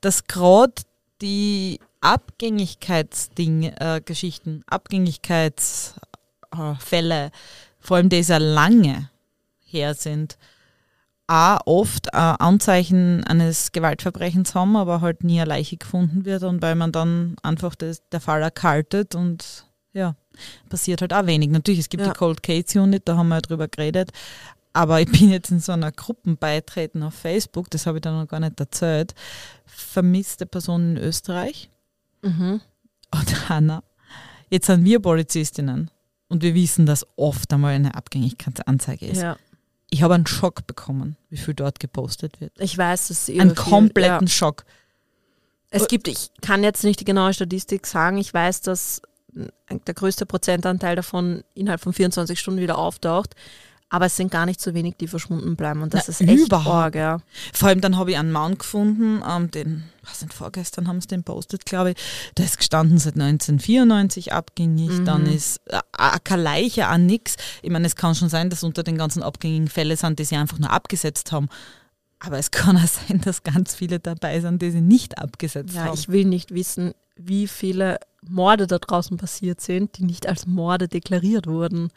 [0.00, 0.74] dass gerade
[1.20, 4.00] die Abgängigkeitsding, äh,
[4.66, 7.32] Abgängigkeitsfälle,
[7.80, 9.10] vor allem die sehr lange
[9.64, 10.38] her sind,
[11.28, 16.62] auch oft äh, Anzeichen eines Gewaltverbrechens haben, aber halt nie eine Leiche gefunden wird und
[16.62, 20.14] weil man dann einfach das, der Fall erkaltet und ja,
[20.68, 21.48] passiert halt auch wenig.
[21.50, 22.12] Natürlich, es gibt Ja.
[22.12, 24.10] die Cold Case Unit, da haben wir ja drüber geredet,
[24.72, 28.18] aber ich bin jetzt in so einer Gruppe beitreten auf Facebook, das habe ich dann
[28.20, 29.14] noch gar nicht erzählt.
[29.64, 31.70] Vermisste Personen in Österreich
[32.22, 32.60] Mhm.
[33.12, 33.82] und Hanna.
[34.50, 35.90] Jetzt sind wir Polizistinnen
[36.28, 39.22] und wir wissen, dass oft einmal eine Abgängigkeitsanzeige ist.
[39.22, 39.36] Ja.
[39.90, 42.52] Ich habe einen Schock bekommen, wie viel dort gepostet wird.
[42.58, 44.64] Ich weiß, dass Einen kompletten Schock.
[45.70, 48.18] Es gibt, ich kann jetzt nicht die genaue Statistik sagen.
[48.18, 49.02] Ich weiß, dass
[49.86, 53.34] der größte Prozentanteil davon innerhalb von 24 Stunden wieder auftaucht.
[53.88, 55.80] Aber es sind gar nicht so wenig, die verschwunden bleiben.
[55.80, 56.74] Und das Na, ist echt überhaupt.
[56.74, 57.18] arg, ja.
[57.52, 61.06] Vor allem dann habe ich einen Mann gefunden, ähm, den, was nicht, vorgestern haben sie
[61.06, 61.96] den postet, glaube ich.
[62.36, 64.90] Der ist gestanden seit 1994 abgängig.
[64.90, 65.04] Mhm.
[65.04, 65.80] Dann ist äh,
[66.24, 67.36] keine Leiche, auch nix.
[67.62, 70.36] Ich meine, es kann schon sein, dass unter den ganzen abgängigen Fälle sind, die sie
[70.36, 71.48] einfach nur abgesetzt haben.
[72.18, 75.84] Aber es kann auch sein, dass ganz viele dabei sind, die sie nicht abgesetzt Ja,
[75.84, 75.94] haben.
[75.94, 80.88] ich will nicht wissen, wie viele Morde da draußen passiert sind, die nicht als Morde
[80.88, 81.90] deklariert wurden.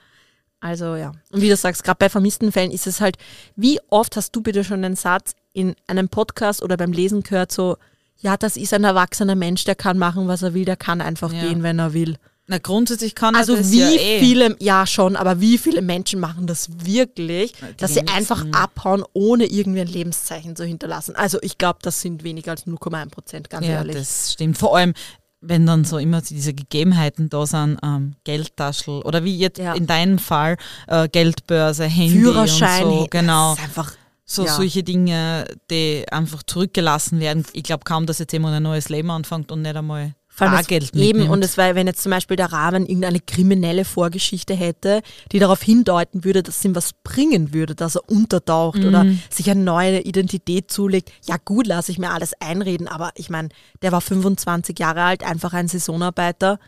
[0.61, 1.11] Also ja.
[1.31, 3.17] Und wie du sagst, gerade bei vermissten Fällen ist es halt,
[3.55, 7.51] wie oft hast du bitte schon den Satz in einem Podcast oder beim Lesen gehört,
[7.51, 7.77] so,
[8.17, 11.31] ja, das ist ein erwachsener Mensch, der kann machen, was er will, der kann einfach
[11.31, 11.41] Ja.
[11.47, 12.17] gehen, wenn er will.
[12.51, 14.19] Na, grundsätzlich kann er Also das wie ja eh.
[14.19, 19.03] viele, ja schon, aber wie viele Menschen machen das wirklich, die dass sie einfach abhauen,
[19.13, 21.15] ohne irgendwie ein Lebenszeichen zu hinterlassen?
[21.15, 23.95] Also ich glaube, das sind weniger als 0,1 Prozent, ganz Ja, ehrlich.
[23.97, 24.57] das stimmt.
[24.57, 24.95] Vor allem,
[25.41, 29.73] wenn dann so immer diese Gegebenheiten da sind, ähm, Geldtaschel oder wie jetzt Ja.
[29.73, 33.51] in deinem Fall, äh, Geldbörse, Handy Führerschein, und so, genau.
[33.51, 33.91] Das ist einfach,
[34.25, 34.53] So ja.
[34.53, 37.45] solche Dinge, die einfach zurückgelassen werden.
[37.53, 40.89] Ich glaube kaum, dass jetzt jemand ein neues Leben anfängt und nicht einmal Bargeld es,
[40.93, 41.29] eben, mitnimmt.
[41.29, 45.61] und es war, wenn jetzt zum Beispiel der Rahmen irgendeine kriminelle Vorgeschichte hätte, die darauf
[45.61, 49.19] hindeuten würde, dass es ihm was bringen würde, dass er untertaucht oder Mhm.
[49.29, 51.11] sich eine neue Identität zulegt.
[51.27, 53.49] Ja gut, lasse ich mir alles einreden, aber ich meine,
[53.81, 56.59] der war 25 Jahre alt, einfach ein Saisonarbeiter.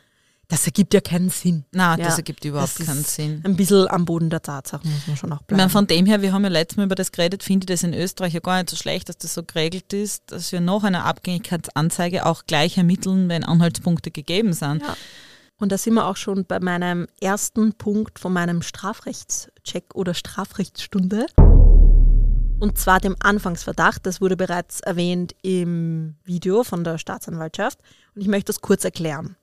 [0.51, 1.63] Das ergibt ja keinen Sinn.
[1.71, 3.41] Na, ja, das ergibt überhaupt das keinen Sinn.
[3.45, 5.59] Ein bisschen am Boden der Tatsachen muss man schon auch Ich bleiben.
[5.59, 7.83] meine, von dem her, wir haben ja letztes Mal über das geredet, finde ich das
[7.83, 10.83] in Österreich ja gar nicht so schlecht, dass das so geregelt ist, dass wir nach
[10.83, 14.81] einer Abgängigkeitsanzeige auch gleich ermitteln, wenn Anhaltspunkte gegeben sind.
[14.81, 14.97] Ja.
[15.57, 21.27] Und da sind wir auch schon bei meinem ersten Punkt von meinem Strafrechtscheck oder Strafrechtsstunde.
[22.59, 24.05] Und zwar dem Anfangsverdacht.
[24.05, 27.79] Das wurde bereits erwähnt im Video von der Staatsanwaltschaft.
[28.15, 29.37] Und ich möchte das kurz erklären.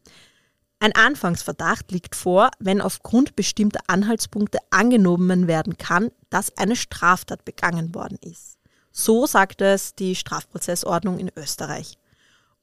[0.80, 7.94] Ein Anfangsverdacht liegt vor, wenn aufgrund bestimmter Anhaltspunkte angenommen werden kann, dass eine Straftat begangen
[7.94, 8.58] worden ist.
[8.92, 11.98] So sagt es die Strafprozessordnung in Österreich.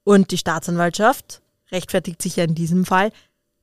[0.02, 3.12] Und die Staatsanwaltschaft rechtfertigt sich ja in diesem Fall,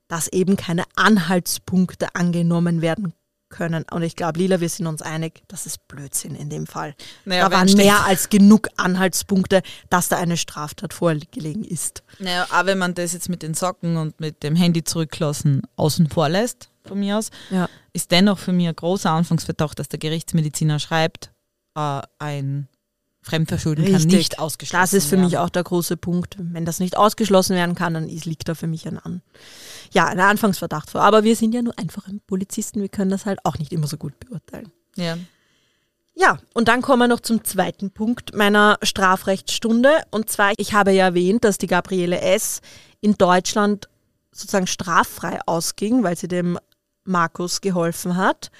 [0.07, 3.13] dass eben keine Anhaltspunkte angenommen werden
[3.53, 3.85] können.
[3.91, 6.95] Und ich glaube, Lila, wir sind uns einig, das ist Blödsinn in dem Fall.
[7.23, 12.03] Naja, da waren steht- mehr als genug Anhaltspunkte, dass da eine Straftat vorgelegen ist.
[12.19, 16.09] Naja, auch wenn man das jetzt mit den Socken und mit dem Handy zurücklassen außen
[16.09, 17.69] vor lässt, von mir aus, Ja.
[17.93, 21.31] ist dennoch für mich ein großer Anfangsverdacht, dass der Gerichtsmediziner schreibt,
[21.77, 22.67] äh, ein
[23.23, 24.13] Fremdverschulden kann Richtig.
[24.13, 25.25] nicht ausgeschlossen Das ist für werden.
[25.25, 26.35] mich auch der große Punkt.
[26.37, 29.21] Wenn das nicht ausgeschlossen werden kann, dann liegt da für mich ein An.
[29.91, 31.01] Ja, ein Anfangsverdacht vor.
[31.01, 33.97] Aber wir sind ja nur einfache Polizisten, wir können das halt auch nicht immer so
[33.97, 34.71] gut beurteilen.
[34.95, 35.17] Ja.
[36.15, 39.89] Ja, und dann kommen wir noch zum zweiten Punkt meiner Strafrechtsstunde.
[40.11, 42.61] Und zwar, ich habe ja erwähnt, dass die Gabriele S.
[43.01, 43.89] in Deutschland
[44.31, 46.59] sozusagen straffrei ausging, weil sie dem
[47.03, 48.51] Markus geholfen hat.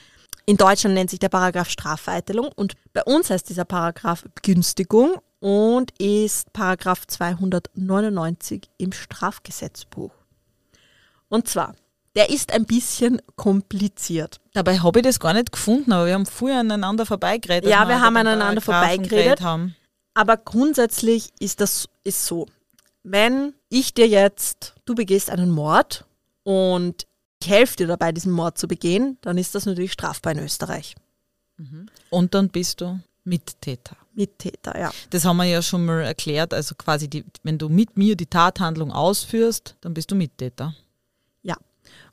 [0.45, 5.91] In Deutschland nennt sich der Paragraph Strafvereitelung und bei uns heißt dieser Paragraph Begünstigung und
[5.99, 10.11] ist Paragraph 299 im Strafgesetzbuch.
[11.29, 11.75] Und zwar,
[12.15, 14.41] der ist ein bisschen kompliziert.
[14.53, 17.69] Dabei habe ich das gar nicht gefunden, aber wir haben früher aneinander vorbeigeredet.
[17.69, 19.41] Ja, als wir haben aneinander vorbeigeredet.
[19.41, 19.75] Haben.
[20.13, 22.47] Aber grundsätzlich ist das ist so.
[23.03, 26.05] Wenn ich dir jetzt, du begehst einen Mord
[26.43, 27.07] und
[27.49, 30.95] helfe dir dabei, diesen Mord zu begehen, dann ist das natürlich strafbar in Österreich.
[32.09, 33.95] Und dann bist du Mittäter.
[34.13, 34.91] Mittäter, ja.
[35.09, 36.53] Das haben wir ja schon mal erklärt.
[36.53, 40.75] Also quasi, die, wenn du mit mir die Tathandlung ausführst, dann bist du Mittäter.
[41.41, 41.55] Ja.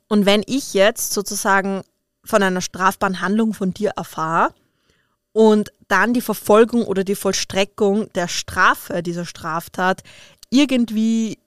[0.07, 1.83] Und wenn ich jetzt sozusagen
[2.23, 4.53] von einer strafbaren Handlung von dir erfahre
[5.33, 10.03] und dann die Verfolgung oder die Vollstreckung der Strafe dieser Straftat
[10.49, 11.39] irgendwie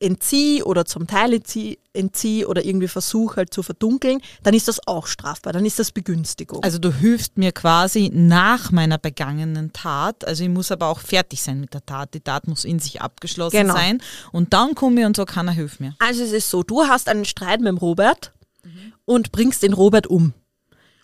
[0.00, 4.86] entziehe oder zum Teil entziehe, entziehe oder irgendwie versuche halt zu verdunkeln, dann ist das
[4.86, 6.62] auch strafbar, dann ist das Begünstigung.
[6.62, 10.24] Also du hilfst mir quasi nach meiner begangenen Tat.
[10.24, 12.14] Also ich muss aber auch fertig sein mit der Tat.
[12.14, 13.74] Die Tat muss in sich abgeschlossen Genau.
[13.74, 14.00] sein.
[14.30, 15.96] Und dann komme ich und so keiner hilft mir.
[15.98, 18.32] Also es ist so, du hast einen Streit mit dem Robert
[19.04, 20.32] und bringst den Robert um.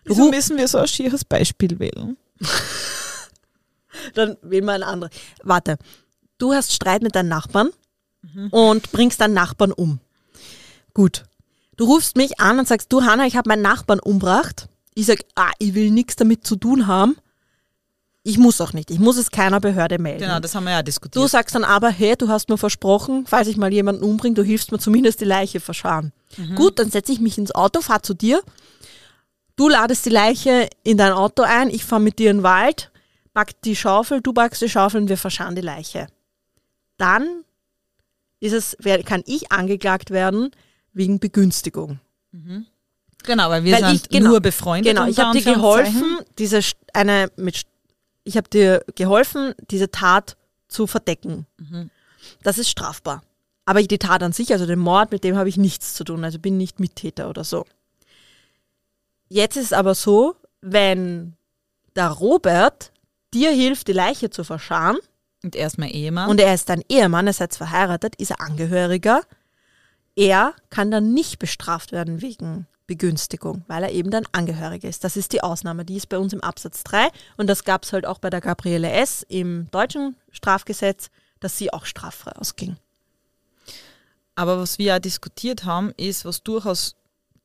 [0.04, 2.16] Wieso müssen wir so ein schieres Beispiel wählen?
[4.14, 5.12] dann wählen wir ein anderes.
[5.42, 5.78] Warte,
[6.38, 7.70] du hast Streit mit deinen Nachbarn
[8.50, 10.00] und bringst deinen Nachbarn um.
[10.92, 11.24] Gut.
[11.76, 14.68] Du rufst mich an und sagst, du Hanna, ich habe meinen Nachbarn umgebracht.
[14.94, 17.16] Ich sag, ah, ich will nichts damit zu tun haben.
[18.22, 18.90] Ich muss auch nicht.
[18.90, 20.20] Ich muss es keiner Behörde melden.
[20.22, 21.28] Genau, das haben wir ja Du diskutiert.
[21.28, 24.72] sagst dann aber, hey, du hast mir versprochen, falls ich mal jemanden umbringe, du hilfst
[24.72, 26.12] mir zumindest die Leiche verscharen.
[26.54, 28.40] Gut, dann setze ich mich ins Auto, fahr zu dir.
[29.56, 32.90] Du ladest die Leiche in dein Auto ein, ich fahre mit dir in den Wald,
[33.34, 36.06] pack die Schaufel, du packst die Schaufel und wir verscharen die Leiche.
[36.96, 37.44] Dann
[38.44, 40.50] ist es, wer- kann ich angeklagt werden
[40.92, 41.98] wegen Begünstigung.
[43.22, 44.94] Genau, weil wir Weil sind ich- genau, nur befreundet.
[44.94, 46.60] Genau, ich habe dir geholfen, diese
[46.92, 47.62] eine mit
[48.26, 50.36] ich habe dir geholfen, diese Tat
[50.68, 51.46] zu verdecken.
[52.42, 53.22] Das ist strafbar.
[53.66, 56.24] Aber die Tat an sich, also den Mord, mit dem habe ich nichts zu tun,
[56.24, 57.64] also bin nicht Mittäter oder so.
[59.28, 61.34] Jetzt ist es aber so, wenn
[61.96, 62.92] der Robert
[63.32, 64.96] dir hilft, die Leiche zu verscharen
[65.44, 66.28] Und erstmal Ehemann.
[66.30, 69.22] und er ist dein Ehemann, ihr seid verheiratet, ist er Angehöriger,
[70.16, 75.04] er kann dann nicht bestraft werden wegen Begünstigung, weil er eben dann Angehöriger ist.
[75.04, 77.92] Das ist die Ausnahme, die ist bei uns im Absatz 3 und das gab es
[77.92, 79.24] halt auch bei der Gabriele S.
[79.28, 82.76] im deutschen Strafgesetz, dass sie auch straffrei ausging.
[84.34, 86.96] Aber was wir ja diskutiert haben, ist, was durchaus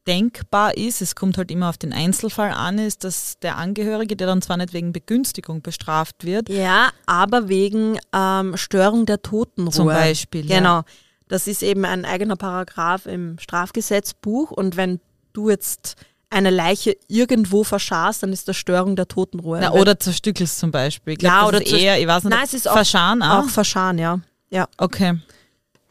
[0.08, 4.28] denkbar ist, es kommt halt immer auf den Einzelfall an, ist, dass der Angehörige, der
[4.28, 9.72] dann zwar nicht wegen Begünstigung bestraft wird, Ja, aber wegen ähm, Störung der Totenruhe.
[9.74, 10.58] Zum Beispiel, ja.
[10.58, 10.82] Genau.
[11.28, 15.00] Das ist eben ein eigener Paragraph im Strafgesetzbuch und wenn
[15.34, 15.96] du jetzt
[16.32, 19.60] eine Leiche irgendwo verscharst, dann ist das Störung der Totenruhe.
[19.62, 21.14] na, oder zerstückelst zum Beispiel.
[21.14, 23.46] Ich glaub, Ja, oder eher, ich weiß nicht, Nein, es ist auch- Verscharen auch.
[23.46, 24.20] auch verscharen, ja.
[24.52, 24.68] Ja.
[24.78, 25.20] Okay.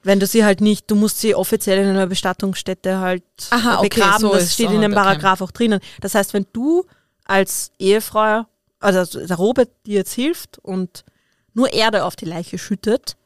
[0.08, 3.76] Wenn du sie halt nicht, du musst sie offiziell in einer Bestattungsstätte halt Aha, äh,
[3.76, 4.20] okay, begraben.
[4.22, 5.02] so das steht in dem okay.
[5.02, 5.80] Paragraph auch drinnen.
[6.00, 6.86] Das heißt, wenn du
[7.26, 8.46] als Ehefrau,
[8.80, 11.04] also der Robert dir jetzt hilft und
[11.52, 13.16] nur Erde auf die Leiche schüttet,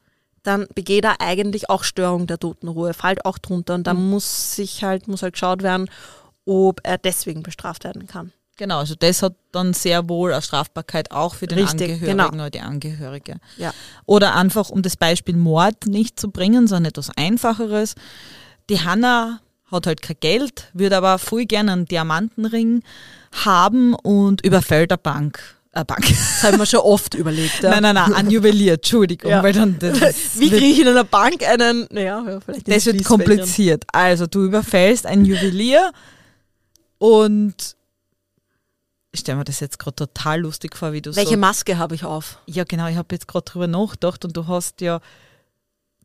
[0.43, 4.11] dann begeht er eigentlich auch Störung der Totenruhe, fällt auch drunter und dann Mhm.
[4.11, 5.89] muss sich halt, muss halt geschaut werden,
[6.47, 8.33] ob er deswegen bestraft werden kann.
[8.63, 12.29] Genau, also das hat dann sehr wohl eine Strafbarkeit auch für den Richtig, Angehörigen genau.
[12.29, 13.39] oder die Angehörige.
[13.57, 13.75] Ja.
[14.07, 17.97] Oder einfach, um das Beispiel Mord nicht zu bringen, sondern etwas Einfacheres.
[18.71, 22.85] Die Hanna hat halt kein Geld, würde aber voll gerne einen Diamantenring
[23.45, 25.41] haben und überfällt eine Bank.
[25.73, 26.07] Eine Bank.
[26.07, 27.65] Das haben wir schon oft überlegt.
[27.65, 27.71] Ja.
[27.71, 29.33] Nein, nein, nein, ein Juwelier, Entschuldigung.
[29.33, 29.43] Ja.
[29.43, 29.77] Weil dann
[30.37, 33.83] Wie kriege ich in einer Bank einen, naja, ja, vielleicht das wird kompliziert.
[33.93, 35.91] Also du überfällst ein Juwelier
[36.99, 37.75] und
[39.13, 41.95] ich stelle mir das jetzt gerade total lustig vor, wie du Welche so Maske habe
[41.95, 42.39] ich auf?
[42.47, 45.01] Ja, genau, ich habe jetzt gerade drüber nachgedacht und du hast ja,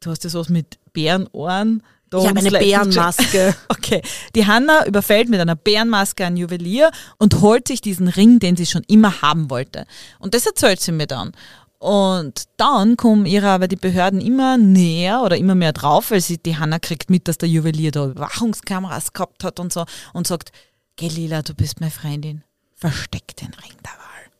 [0.02, 1.84] du hast ja sowas mit Bärenohren.
[2.10, 3.56] Da Ich habe eine Bärenmaske.
[3.70, 4.02] Okay,
[4.36, 8.66] die Hanna überfällt mit einer Bärenmaske einen Juwelier und holt sich diesen Ring, den sie
[8.66, 9.86] schon immer haben wollte.
[10.20, 11.32] Und das erzählt sie mir dann.
[11.80, 16.38] Und dann kommen ihrer aber die Behörden immer näher oder immer mehr drauf, weil sie,
[16.38, 20.52] die Hanna kriegt mit, dass der Juwelier da Überwachungskameras gehabt hat und so und sagt,
[20.96, 22.44] geh Lila, du bist meine Freundin,
[22.78, 24.32] versteck den Ring der Wahl.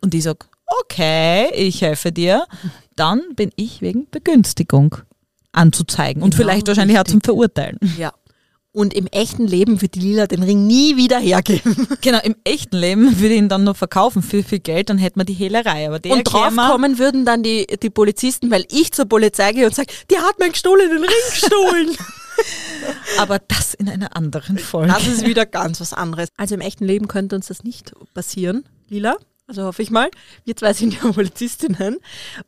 [0.00, 0.46] Und ich sag,
[0.80, 2.46] okay, ich helfe dir.
[2.94, 4.96] Dann bin ich wegen Begünstigung
[5.52, 7.12] anzuzeigen und Genau, vielleicht wahrscheinlich auch richtig.
[7.14, 7.78] zum Verurteilen.
[7.98, 8.12] Ja.
[8.72, 11.88] Und im echten Leben wird die Lila den Ring nie wieder hergeben.
[12.02, 15.18] Genau, im echten Leben würde ich ihn dann noch verkaufen für viel Geld, dann hätten
[15.18, 15.86] wir die Hehlerei.
[15.88, 19.88] Aber Und draufkommen würden dann die, die Polizisten, weil ich zur Polizei gehe und sage,
[20.10, 21.96] die hat meinen gestohlenen Ring gestohlen.
[23.18, 24.92] aber das in einer anderen Folge.
[24.92, 26.28] Das ist wieder ganz was anderes.
[26.36, 29.16] Also im echten Leben könnte uns das nicht passieren, Lila.
[29.46, 30.10] Also hoffe ich mal.
[30.44, 31.98] Wir zwei sind ja Polizistinnen.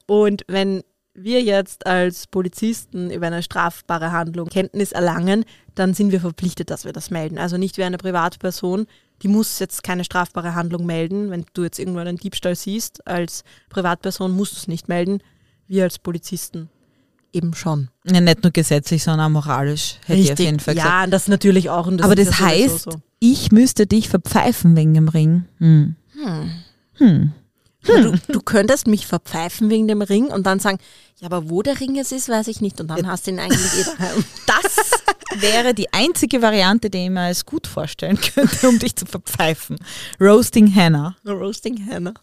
[0.06, 0.82] Und wenn
[1.14, 6.84] wir jetzt als Polizisten über eine strafbare Handlung Kenntnis erlangen, dann sind wir verpflichtet, dass
[6.84, 7.38] wir das melden.
[7.38, 8.86] Also nicht wie eine Privatperson,
[9.22, 11.30] die muss jetzt keine strafbare Handlung melden.
[11.30, 15.20] Wenn du jetzt irgendwo einen Diebstahl siehst, als Privatperson musst du es nicht melden.
[15.66, 16.70] Wir als Polizisten
[17.32, 17.88] eben schon.
[18.04, 20.90] ja, nicht nur gesetzlich, sondern auch moralisch, hätte ich auf jeden Fall gesagt.
[20.90, 21.86] Ja, das natürlich auch.
[21.86, 23.00] Und aber das heißt, so.
[23.20, 25.44] ich müsste dich verpfeifen wegen dem Ring.
[25.58, 25.96] Hm.
[27.84, 30.78] Du, du könntest mich verpfeifen wegen dem Ring und dann sagen,
[31.20, 32.80] ja, aber wo der Ring jetzt ist, weiß ich nicht.
[32.80, 34.24] Und dann hast du ihn eigentlich eh daheim.
[34.46, 39.04] Das wäre die einzige Variante, die ich mir als gut vorstellen könnte, um dich zu
[39.04, 39.76] verpfeifen.
[40.18, 41.16] Roasting Hannah.
[41.26, 42.14] Roasting Hannah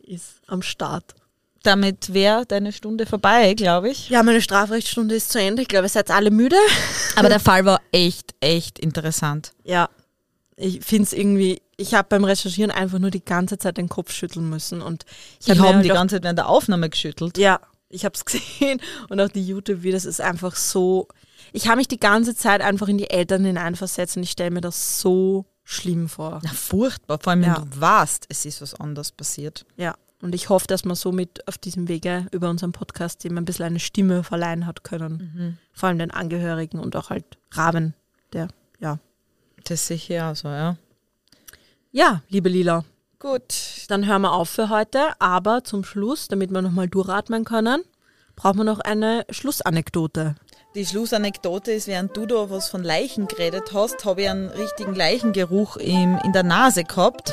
[0.00, 1.14] ist am Start.
[1.66, 4.08] Damit wäre deine Stunde vorbei, glaube ich.
[4.08, 5.62] Ja, meine Strafrechtsstunde ist zu Ende.
[5.62, 6.56] Ich glaube, ihr seid alle müde.
[7.16, 9.52] Aber der Fall war echt, echt interessant.
[9.64, 9.88] Ja,
[10.56, 14.12] ich finde es irgendwie, ich habe beim Recherchieren einfach nur die ganze Zeit den Kopf
[14.12, 14.80] schütteln müssen.
[14.80, 15.04] Und
[15.40, 17.36] ich Die hab die ganze Zeit während der Aufnahme geschüttelt.
[17.36, 21.08] Ja, ich habe es gesehen und auch die YouTube-Videos ist einfach so.
[21.52, 24.60] Ich habe mich die ganze Zeit einfach in die Eltern hineinversetzt und ich stelle mir
[24.60, 26.40] das so schlimm vor.
[26.44, 27.58] Na, furchtbar, vor allem wenn Ja.
[27.58, 29.66] du weißt, es ist was anderes passiert.
[29.76, 29.94] Ja,
[30.26, 33.64] und ich hoffe, dass man somit auf diesem Wege über unseren Podcast ihm ein bisschen
[33.66, 35.56] eine Stimme verleihen hat können.
[35.72, 37.94] Vor allem den Angehörigen und auch halt Raben,
[38.32, 38.48] der,
[38.80, 38.98] ja.
[39.62, 40.76] Das sehe ich ja so, ja.
[41.92, 42.84] Ja, liebe Lila,
[43.20, 43.84] Gut.
[43.86, 47.84] dann hören wir auf für heute, aber zum Schluss, damit wir nochmal durchatmen können,
[48.34, 50.34] brauchen wir noch eine Schlussanekdote.
[50.74, 54.96] Die Schlussanekdote ist, während du da was von Leichen geredet hast, habe ich einen richtigen
[54.96, 57.32] Leichengeruch im, in der Nase gehabt.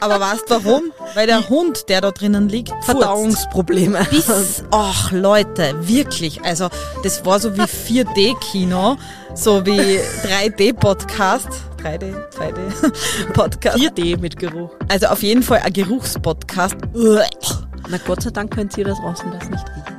[0.00, 0.92] Aber weißt warum?
[1.14, 2.72] Weil der Hund, der da drinnen liegt.
[2.84, 4.06] Verdauungsprobleme.
[4.10, 6.42] Bis, ach Leute, wirklich.
[6.42, 6.68] Also
[7.02, 8.96] das war so wie 4D-Kino,
[9.34, 11.48] so wie 3D-Podcast.
[11.82, 13.76] 3D, 2D-Podcast.
[13.78, 14.70] 4D mit Geruch.
[14.88, 16.76] Also auf jeden Fall ein Geruchspodcast.
[16.92, 19.93] Na Gott sei Dank könnt ihr da draußen das nicht riechen.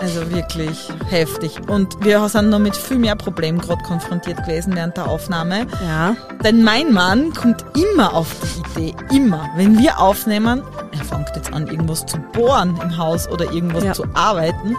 [0.00, 1.60] Also wirklich heftig.
[1.68, 5.66] Und wir sind noch mit viel mehr Problemen gerade konfrontiert gewesen während der Aufnahme.
[5.86, 6.16] Ja.
[6.42, 8.34] Denn mein Mann kommt immer auf
[8.76, 13.28] die Idee, immer, wenn wir aufnehmen, er fängt jetzt an, irgendwas zu bohren im Haus
[13.28, 13.92] oder irgendwas Ja.
[13.92, 14.74] zu arbeiten.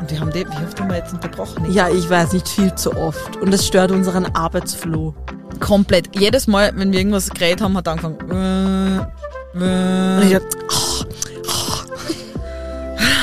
[0.00, 1.72] Und wir haben die, wie oft haben wir jetzt unterbrochen?
[1.72, 3.36] Ja, ich weiß nicht, viel zu oft.
[3.38, 5.14] Und es stört unseren Arbeitsflow.
[5.58, 6.16] Komplett.
[6.16, 8.18] Jedes Mal, wenn wir irgendwas geredet haben, hat er angefangen.
[8.30, 10.24] Äh, Und äh.
[10.28, 10.42] ich hab,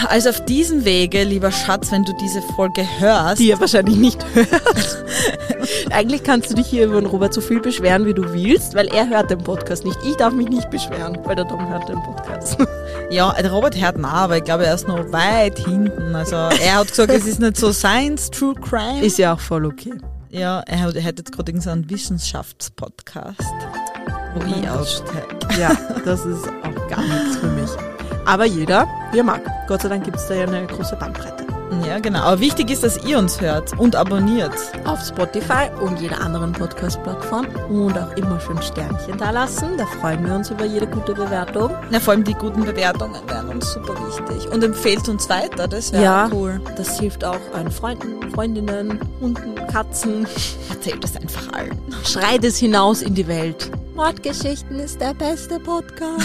[0.09, 4.25] Also auf diesem Wege, lieber Schatz, wenn du diese Folge hörst, die er wahrscheinlich nicht
[4.33, 5.05] hört.
[5.91, 8.87] Eigentlich kannst du dich hier über den Robert so viel beschweren, wie du willst, weil
[8.87, 9.97] er hört den Podcast nicht.
[10.05, 12.57] Ich darf mich nicht beschweren, weil der Dom hört den Podcast.
[13.09, 16.15] Ja, der Robert hört nach, aber ich glaube, er ist noch weit hinten.
[16.15, 19.03] Also er hat gesagt, es ist nicht so Science, True Crime.
[19.03, 19.93] Ist ja auch voll okay.
[20.29, 23.39] ja, er hat, er hat jetzt gerade irgendeinen Wissenschaftspodcast,
[24.33, 25.59] wo ich aussteige.
[25.59, 25.71] Ja,
[26.03, 27.94] das ist auch gar nichts für mich.
[28.25, 29.41] Aber jeder, wie er mag.
[29.67, 31.45] Gott sei Dank gibt es da ja eine große Bandbreite.
[31.85, 32.19] Ja, genau.
[32.19, 34.53] Aber wichtig ist, dass ihr uns hört und abonniert.
[34.85, 39.77] Auf Spotify und jeder anderen Podcast-Plattform und auch immer schön Sternchen da lassen.
[39.77, 41.71] Da freuen wir uns über jede gute Bewertung.
[41.89, 44.49] Ja, vor allem die guten Bewertungen wären uns super wichtig.
[44.51, 46.61] Und empfehlt uns weiter, das wäre Ja, cool.
[46.77, 50.27] Das hilft auch euren Freunden, Freundinnen, Hunden, Katzen.
[50.69, 51.77] Erzählt es einfach allen.
[52.03, 53.71] Schreit es hinaus in die Welt.
[53.95, 56.21] Mordgeschichten ist der beste Podcast.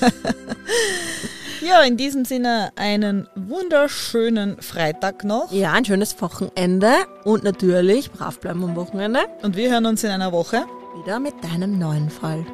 [1.60, 5.52] Ja, in diesem Sinne einen wunderschönen Freitag noch.
[5.52, 6.92] ja, ein schönes Wochenende
[7.24, 9.20] und natürlich brav bleiben am Wochenende.
[9.42, 10.64] Und wir hören uns in einer Woche.
[11.02, 12.44] Wieder mit deinem neuen Fall.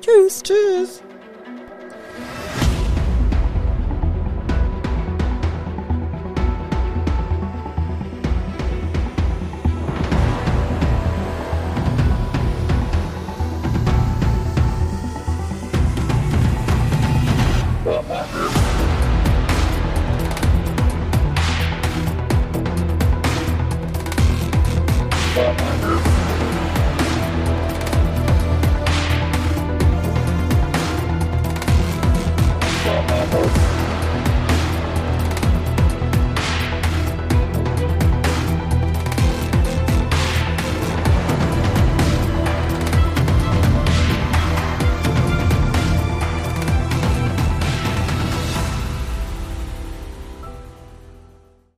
[0.00, 0.42] Tschüss.
[0.42, 1.02] Tschüss.